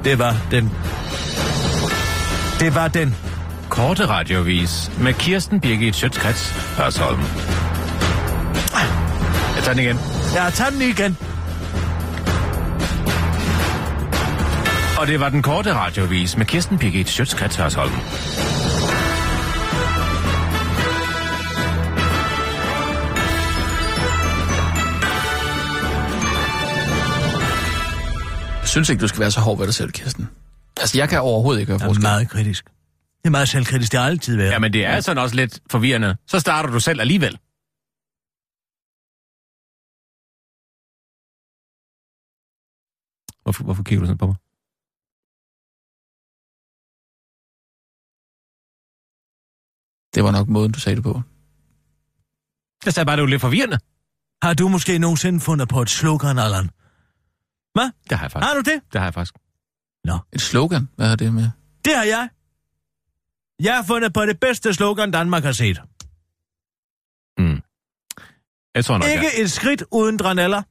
[0.03, 0.71] Det var den...
[2.59, 3.15] Det var den.
[3.69, 7.19] Korte radiovis med Kirsten Birgit Schøtzgrads Hørsholm.
[9.55, 9.99] Jeg tager den igen.
[10.35, 11.17] Ja, tag den igen.
[14.97, 17.91] Og det var den korte radiovis med Kirsten Birgit Schøtzgrads Hørsholm.
[28.73, 30.27] Synes ikke, du skal være så hård ved dig selv, Kirsten.
[30.81, 32.01] Altså, jeg kan overhovedet ikke høre Jeg er forskel.
[32.11, 32.63] meget kritisk.
[33.21, 34.51] Det er meget selvkritisk, det har altid været.
[34.51, 36.17] Jamen, det er sådan også lidt forvirrende.
[36.27, 37.33] Så starter du selv alligevel.
[43.43, 44.37] Hvorfor, hvorfor kigger du sådan på mig?
[50.15, 51.13] Det var nok måden, du sagde det på.
[52.85, 53.77] Jeg sagde bare, det var lidt forvirrende.
[54.45, 56.69] Har du måske nogensinde fundet på et slogan, Allan?
[57.73, 57.89] Hvad?
[58.09, 58.47] Det har jeg faktisk.
[58.47, 58.81] Har du det?
[58.93, 59.33] Det har jeg faktisk.
[60.33, 60.89] Et slogan?
[60.95, 61.49] Hvad har det med?
[61.85, 62.29] Det har jeg.
[63.59, 65.81] Jeg har fundet på det bedste slogan, Danmark har set.
[67.37, 67.61] Mm.
[68.75, 69.43] Jeg tror nok, Ikke jeg...
[69.43, 70.61] et skridt uden draneller.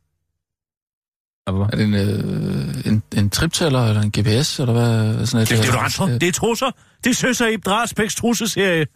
[1.50, 1.70] Hvorfor?
[1.72, 5.26] Er det en, øh, en, en triptæller eller en GPS, eller hvad?
[5.26, 6.70] Sådan et, Det, det er du ret Det er trusser.
[7.04, 8.86] Det er Søs og Ib Dragsbæks trusseserie.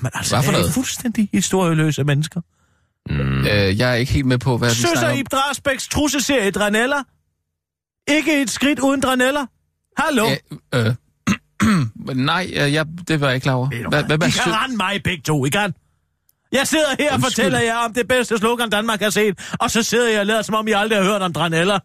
[0.00, 0.74] Men altså, Hvad for er noget?
[0.74, 2.40] fuldstændig historieløse mennesker.
[3.08, 3.38] Mm.
[3.46, 5.18] Øh, jeg er ikke helt med på, hvad vi Søs snakker og om.
[5.18, 7.02] Ib Dragsbæks trusseserie Draneller.
[8.08, 9.46] Ikke et skridt uden Draneller.
[9.98, 10.26] Hallo?
[10.74, 13.68] Øh, øh, nej, øh, jeg, det var jeg ikke klar over.
[13.88, 15.74] Hvad, hvad, hvad, I kan rende mig begge to, I kan.
[16.52, 17.30] Jeg sidder her og Undskyld.
[17.30, 20.42] fortæller jer om det bedste slogan, Danmark har set, og så sidder jeg og lader,
[20.42, 21.78] som om I aldrig har hørt om Draneller.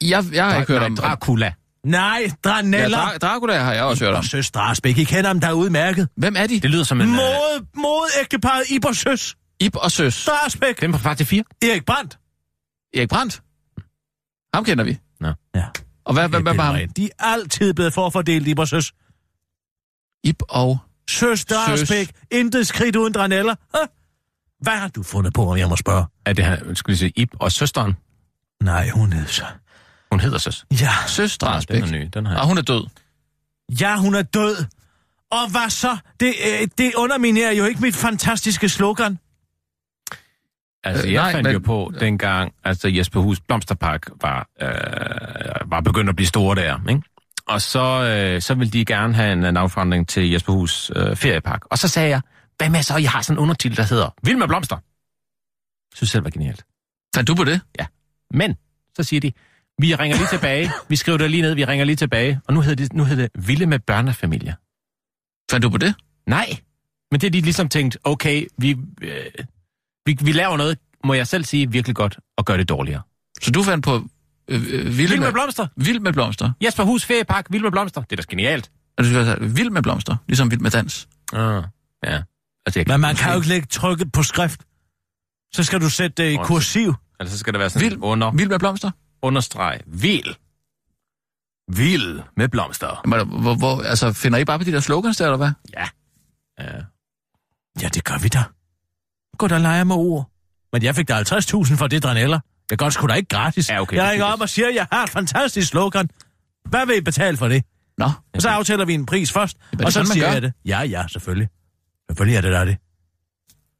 [0.00, 0.96] jeg, jeg har ikke hørt Nej, om...
[0.96, 1.52] Dracula.
[1.86, 2.98] Nej, Ja, Draneller.
[2.98, 4.18] Dra- Dracula har jeg også hørt om.
[4.18, 6.08] og Søs Dragsbæk, I kender dem, der er udmærket.
[6.16, 6.60] Hvem er de?
[6.60, 7.06] Det lyder som en...
[7.08, 9.36] Øh, Mode, mode ægteparet Ib og Søs.
[9.60, 10.24] Ib og Søs.
[10.24, 10.80] Dragsbæk.
[10.80, 11.44] dem på far til 4.
[11.62, 12.18] Erik Brandt.
[12.94, 13.42] Erik Brandt.
[14.54, 14.98] Ham kender vi.
[15.54, 15.62] Ja.
[16.04, 16.88] Og hvad, hvad, hvad var ham?
[16.96, 18.92] De er altid blevet forfordelt, Ib og Søs.
[20.24, 20.78] Ib og...
[21.10, 22.10] Søs Dragsbæk.
[22.30, 23.54] Intet skridt uden Draneller.
[23.74, 23.80] Hæ?
[24.60, 26.04] Hvad har du fundet på, om jeg må spørge?
[26.26, 27.92] Er det her, skal vi sige, Ib og søsteren?
[28.62, 29.44] Nej, hun er så...
[30.10, 30.64] Hun hedder søs.
[30.80, 31.82] Ja, Søs Den Drasbæk.
[31.82, 32.86] er ny, den har Og hun er død.
[33.80, 34.56] ja, hun er død.
[35.30, 35.96] Og hvad så?
[36.20, 39.18] Det, øh, det underminerer jo ikke mit fantastiske slogan.
[40.84, 45.70] Altså, Øh, jeg nej, fandt men- jo på dengang, altså Jesper Hus Blomsterpark var, øh,
[45.70, 47.02] var begyndt at blive store der, ikke?
[47.48, 51.60] Og så, øh, så ville de gerne have en navnforandring til Jesper Hus øh, feriepark.
[51.70, 52.20] Og så sagde jeg,
[52.56, 54.76] hvad med så, jeg har sådan en undertitel, der hedder Vild med blomster.
[54.76, 56.64] Jeg synes selv var genialt.
[57.14, 57.60] Fandt du på det?
[58.30, 58.54] Men,
[58.96, 59.32] så siger de,
[59.78, 62.60] vi ringer lige tilbage, vi skriver det lige ned, vi ringer lige tilbage, og nu
[62.60, 64.54] hedder det, nu hedder det Vilde med børnefamilier.
[65.50, 65.94] Fandt du på det?
[66.26, 66.56] Nej,
[67.10, 68.70] men det er de ligesom tænkt, okay, vi,
[69.02, 69.24] øh,
[70.06, 73.02] vi, vi laver noget, må jeg selv sige, virkelig godt, og gør det dårligere.
[73.42, 73.94] Så du fandt på
[74.48, 75.66] øh, øh, Vild Vild med med, blomster.
[75.76, 76.52] Vild med blomster.
[76.64, 78.00] Jesper Hus Feriepark, Vild med blomster.
[78.02, 78.70] Det er da genialt.
[78.98, 80.16] Og du skal have Vild med blomster.
[80.28, 81.08] Ligesom Vild med dans.
[81.32, 81.64] Ah,
[82.04, 82.22] ja.
[82.66, 84.60] Altså, jeg Men man kan jo ikke lægge trykket på skrift.
[85.54, 86.94] Så skal du sætte det i kursiv.
[87.20, 88.90] Altså, så skal der være sådan Vild, under, vild med blomster?
[89.22, 89.80] Understreg.
[89.86, 90.34] Vild.
[91.76, 93.00] Vild med blomster.
[93.06, 95.50] Jamen, Hvor, hvor, altså, finder I bare på de der slogans der, eller hvad?
[95.72, 95.88] Ja.
[96.60, 96.80] Ja.
[97.82, 98.42] Ja, det gør vi da.
[99.38, 100.30] Gå da og leger med ord.
[100.72, 102.40] Men jeg fik da 50.000 for det, Draneller.
[102.70, 103.68] Jeg godt sgu da ikke gratis.
[103.70, 106.10] Ja, okay, jeg ringer op og siger, at jeg har et fantastisk slogan.
[106.64, 107.64] Hvad vil I betale for det?
[107.98, 110.52] Nå, Og så aftaler vi en pris først, og så sådan, siger jeg det.
[110.64, 111.48] Ja, ja, selvfølgelig.
[112.10, 112.76] Selvfølgelig er det der det.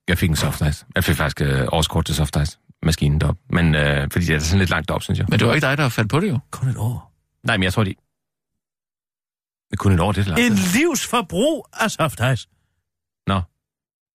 [0.08, 0.86] Jeg fik en soft ice.
[0.94, 3.40] Jeg fik faktisk øh, årskort til soft ice maskinen deroppe.
[3.50, 5.26] Men øh, fordi det er sådan lidt langt op, synes jeg.
[5.30, 6.38] men det var ikke dig, der fandt på det jo.
[6.50, 7.12] Kun et år.
[7.42, 7.90] Nej, men jeg tror, de...
[7.90, 10.46] Det er kun et år, det er langt.
[10.46, 12.48] En livsforbrug af soft ice.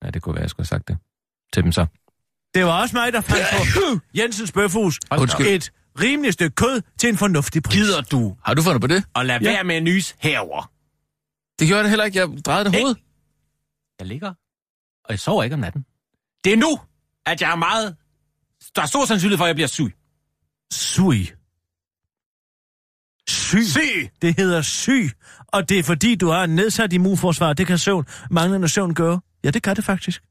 [0.04, 0.98] Ja, det kunne være, jeg skulle have sagt det
[1.54, 1.86] til dem så.
[2.54, 5.00] Det var også mig, der fandt på Jensens Bøfhus.
[5.12, 5.48] Undskyld.
[5.48, 7.76] Et rimeligt stykke kød til en fornuftig pris.
[7.76, 9.04] Gider du Har du fundet på det?
[9.16, 9.52] at lade Ja.
[9.54, 10.72] være med at nys herover?
[11.60, 12.20] Det gjorde da heller ikke.
[12.20, 12.98] Jeg drejede det hovedet.
[14.00, 14.30] Jeg ligger,
[15.04, 15.86] og jeg sover ikke om natten.
[16.44, 16.80] Det er nu,
[17.26, 17.96] at jeg er meget...
[18.76, 19.96] Der er stor sandsynlighed for, at jeg bliver syg.
[20.74, 21.36] Syg.
[23.30, 23.66] Syg.
[23.68, 24.10] Syg!
[24.22, 25.12] Det hedder syg,
[25.48, 27.54] og det er fordi, du har en nedsat immunforsvar.
[27.54, 29.20] Det kan søvn, manglende søvn gøre.
[29.44, 30.22] Ja, det kan det faktisk.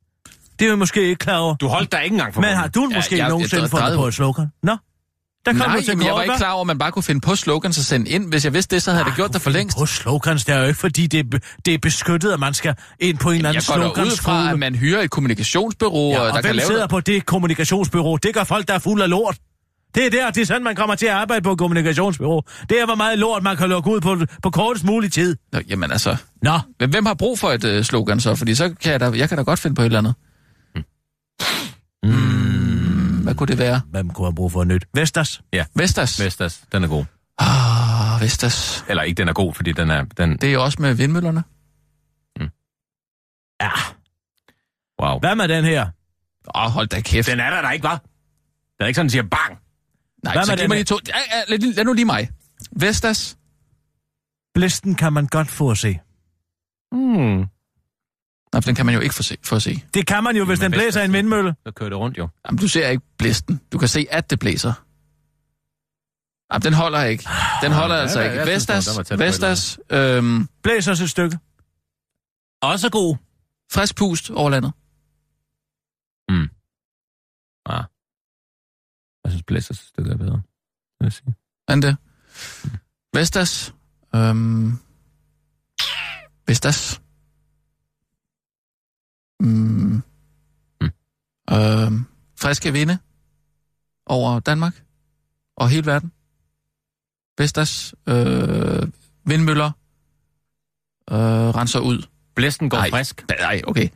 [0.59, 1.55] Det er vi måske ikke klar over.
[1.57, 3.97] Du holdt dig ikke engang for Men har du Ja, måske jeg- nogensinde jeg fundet
[3.97, 4.47] på et slogan?
[4.63, 4.77] Nå,
[5.47, 7.03] der kom Nej, du til men jeg var ikke klar over, at man bare kunne
[7.03, 8.29] finde på slogans og sende ind.
[8.29, 9.79] Hvis jeg vidste det, så havde jeg gjort det for længst.
[9.79, 12.75] På slogans, det er jo ikke, fordi det er, det er beskyttet, at man skal
[13.01, 16.19] ind på en eller anden Jeg går ud fra, at man hyrer et kommunikationsbureau, Ja,
[16.21, 16.91] og og der kan hvem lave sidder noget.
[16.91, 18.17] på det kommunikationsbyrå?
[18.17, 19.39] Det gør folk, der er fuld af lort.
[19.95, 22.43] Det er der, det er sådan, man kommer til at arbejde på et kommunikationsbyrå.
[22.71, 25.37] Det er, hvor meget lort, man kan lukke ud på, på kortest mulig tid.
[25.53, 28.35] Nå, jamen altså, Nå, men hvem har brug for et uh, slogan så?
[28.35, 30.15] Fordi så kan jeg, da, jeg kan da godt finde på et eller andet.
[30.77, 30.83] Mm,
[33.31, 33.81] hvad kunne det være?
[33.91, 34.87] hvem kunne have brug for nyt?
[34.95, 35.43] Vestas?
[35.75, 36.21] Vestas?
[36.21, 37.05] Vestas, den er god.
[37.39, 38.85] Ah, Vestas.
[38.89, 40.05] Eller ikke, den er god, fordi den er...
[40.05, 40.37] Den...
[40.37, 41.45] Det er også med vindmøllerne.
[43.61, 43.71] Ja.
[45.03, 45.19] Wow.
[45.19, 45.87] Hvad med den her?
[46.55, 47.29] Åh, oh, hold da kæft.
[47.29, 47.97] Den er der da ikke, var.
[47.97, 49.59] Den er ikke sådan, den siger bang.
[50.25, 50.99] Nej, Hvad så giv mig de to.
[51.09, 52.31] Ja, ja, lad, lad nu lige mig.
[52.73, 53.39] Vestas.
[54.55, 55.99] Blæsten kan man godt få at se.
[56.93, 57.45] Hmm.
[58.53, 59.37] Nej, for den kan man jo ikke få se.
[59.43, 59.85] Få at se.
[59.95, 61.55] Det kan man jo, hvis Jamen, den blæser Vestas, i en vindmølle.
[61.67, 62.29] Så kører det rundt jo.
[62.47, 63.61] Jamen, du ser ikke blæsten.
[63.73, 64.73] Du kan se, at det blæser.
[66.53, 67.29] Jamen, den holder ikke.
[67.63, 68.39] Den holder ja, altså ja, ikke.
[68.39, 71.39] jeg synes, Vestas, et Vestas, øhm, Blæser os et stykke.
[72.63, 73.17] Også god.
[73.73, 74.73] frisk pust over landet.
[77.67, 77.85] Ah.
[79.25, 80.43] Jeg synes, Blæsters stykke er bedre.
[81.01, 81.35] vil Jeg sige.
[81.67, 81.97] Hvordan det?
[83.15, 83.75] Vestas.
[84.15, 84.79] Øhm,
[86.47, 87.01] Vestas.
[89.41, 90.03] Mm,
[90.81, 90.91] Mm.
[91.51, 92.05] øhm,
[92.41, 92.99] friske vinde
[94.07, 94.85] over Danmark
[95.57, 96.13] og hele verden.
[97.39, 97.95] Vestas.
[98.09, 98.89] Øh,
[99.25, 99.71] vindmøller.
[101.11, 101.17] Øh,
[101.57, 102.07] renser ud.
[102.35, 102.91] Blæsten går Nej.
[102.91, 103.25] frisk.
[103.29, 103.89] Nej, okay.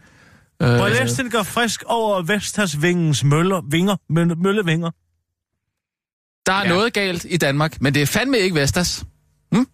[0.63, 4.91] Øh, Blæsten går frisk over Vestas vingens møller, vinger, mølle, møllevinger.
[6.47, 6.69] der er Ja.
[6.69, 9.05] noget galt i Danmark, men det er fandme ikke Vestas.
[9.53, 9.67] Mm.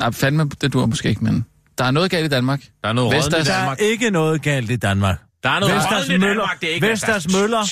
[0.00, 1.46] Nej, fandme, det dur måske ikke, men
[1.80, 2.60] der er noget galt i Danmark.
[2.82, 3.80] Der er noget Vestas- i Der er Danmark.
[3.80, 5.18] ikke noget galt i Danmark.
[5.42, 6.26] Der er noget Vestas møller.
[6.28, 7.62] Danmark, det er ikke Vestas møller.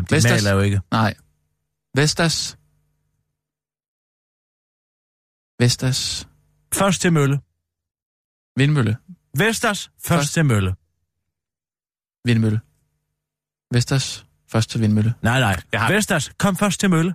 [0.00, 0.42] De Vestas.
[0.44, 0.80] maler jo ikke.
[0.90, 1.14] Nej.
[1.96, 2.56] Vestas.
[5.62, 6.28] Vestas.
[6.74, 7.40] Først til mølle.
[8.56, 8.96] Vindmølle.
[9.38, 10.32] Vestas, først Først.
[10.32, 10.74] til mølle.
[12.24, 12.60] Vindmølle.
[13.74, 14.26] Vestas.
[14.52, 15.14] Først til vindmølle.
[15.22, 15.62] Nej, nej.
[15.72, 17.14] Jeg har- Vestas, kom først til mølle.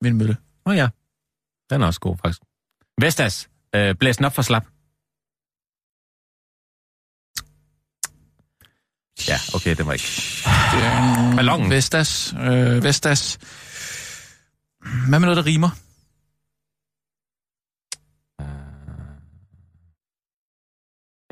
[0.00, 0.36] Vindmølle.
[0.66, 0.88] Åh oh, ja.
[1.70, 2.40] Den er også god, faktisk.
[3.00, 3.48] Vestas.
[3.74, 4.64] Øh, blæs den op for slap.
[9.28, 10.04] Ja, okay, det var ikke.
[10.76, 11.70] Øh, Ballonen.
[11.70, 12.34] Vestas.
[12.40, 13.38] Øh, Vestas.
[15.08, 15.70] Hvad med noget, der rimer?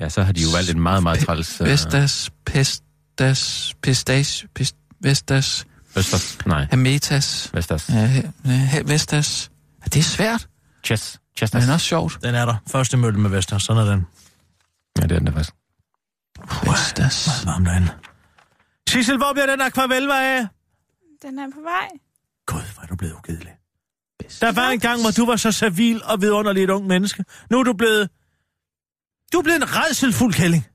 [0.01, 1.61] Ja, så har de jo valgt en meget, meget træls...
[1.61, 2.31] øh, Vestas.
[2.47, 3.75] Pestas.
[3.83, 4.47] Pistas.
[4.55, 5.67] Pist, Vestas.
[5.95, 6.39] Vestas.
[6.47, 7.51] Nej, Hametas.
[7.55, 7.89] Vestas.
[7.89, 8.23] Ja,
[8.87, 9.51] Vestas.
[9.85, 10.49] Det er svært,
[10.85, 11.21] Chess.
[11.41, 11.63] Chestnut.
[11.63, 12.19] det er også sjovt.
[12.23, 12.57] Den er der.
[12.67, 14.07] Første mølle med Vestas, sådan er den.
[14.99, 15.55] Ja, det er den der faktisk.
[16.65, 17.47] Vestas.
[17.47, 17.89] Varmt derinde.
[18.89, 20.47] Sissel, hvor bliver den akvarelva af?
[21.23, 21.89] Den er på vej.
[22.47, 23.53] Gud, hvor er du blevet ukedelig.
[24.41, 27.25] Der var en gang, hvor du var så servil og vidunderlig et ung menneske.
[27.51, 28.11] Nu er du blevet...
[29.33, 30.67] Du er blevet en redselfuld kælling.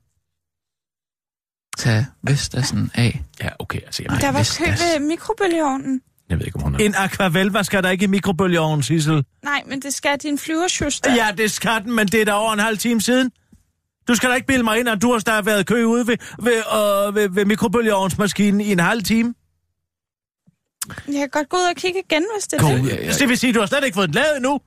[1.78, 3.24] Tag Vestasen af.
[3.40, 6.02] Ja, okay, altså, jeg, Der var kø ved mikrobølgeovnen.
[6.28, 6.78] Jeg ved ikke, om hun er...
[6.78, 9.24] En akvarelva skal der ikke i mikrobølgeovnen, Sissel.
[9.44, 11.14] Nej, men det skal din flyversjuster.
[11.14, 13.30] Ja, det skal den, men det er da over en halv time siden.
[14.08, 16.16] Du skal da ikke bilde mig ind, at du har stadig været kø ude ved,
[16.42, 19.34] ved, øh, ved, ved mikrobølgeovnsmaskinen i en halv time.
[21.06, 22.80] Jeg kan godt gå ud og kigge igen, hvis det er Gå det.
[22.80, 23.12] ud.
[23.12, 24.60] Så det vil sige, at du har slet ikke fået den lavet endnu.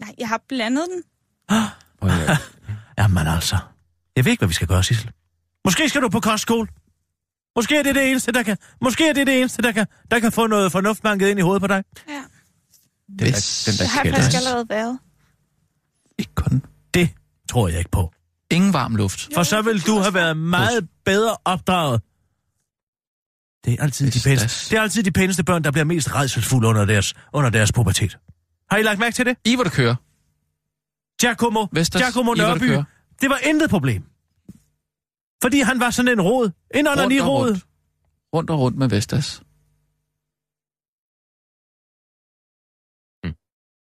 [0.00, 1.02] Nej, jeg har blandet den.
[2.98, 3.56] Jamen altså.
[4.16, 5.10] Jeg ved ikke, hvad vi skal gøre, Sissel.
[5.64, 6.68] Måske skal du på kostskole.
[7.58, 8.56] Måske er det det eneste, der kan...
[8.80, 11.42] Måske er det det eneste, der kan, der kan få noget fornuft banket ind i
[11.42, 11.84] hovedet på dig.
[12.08, 12.12] Ja.
[12.12, 13.24] Den der,
[13.66, 14.98] den Det har der faktisk allerede været.
[16.18, 16.62] Ikke kun.
[16.94, 17.10] Det
[17.50, 18.12] tror jeg ikke på.
[18.50, 19.28] Ingen varm luft.
[19.34, 22.00] For så vil du have været meget bedre opdraget.
[23.64, 26.68] Det er altid, de pæneste, det er altid de pæneste børn, der bliver mest redselsfulde
[26.68, 28.18] under deres, under deres pubertet.
[28.70, 29.36] Har I lagt mærke til det?
[29.44, 29.94] I hvor det kører.
[31.20, 32.64] Giacomo, Vestas, Giacomo Nørby,
[33.20, 34.02] det var intet problem.
[35.42, 36.50] Fordi han var sådan en rod.
[36.74, 37.48] En Rundt onani og rod.
[37.48, 37.64] rundt.
[38.34, 39.42] Rundt og rundt med Vestas.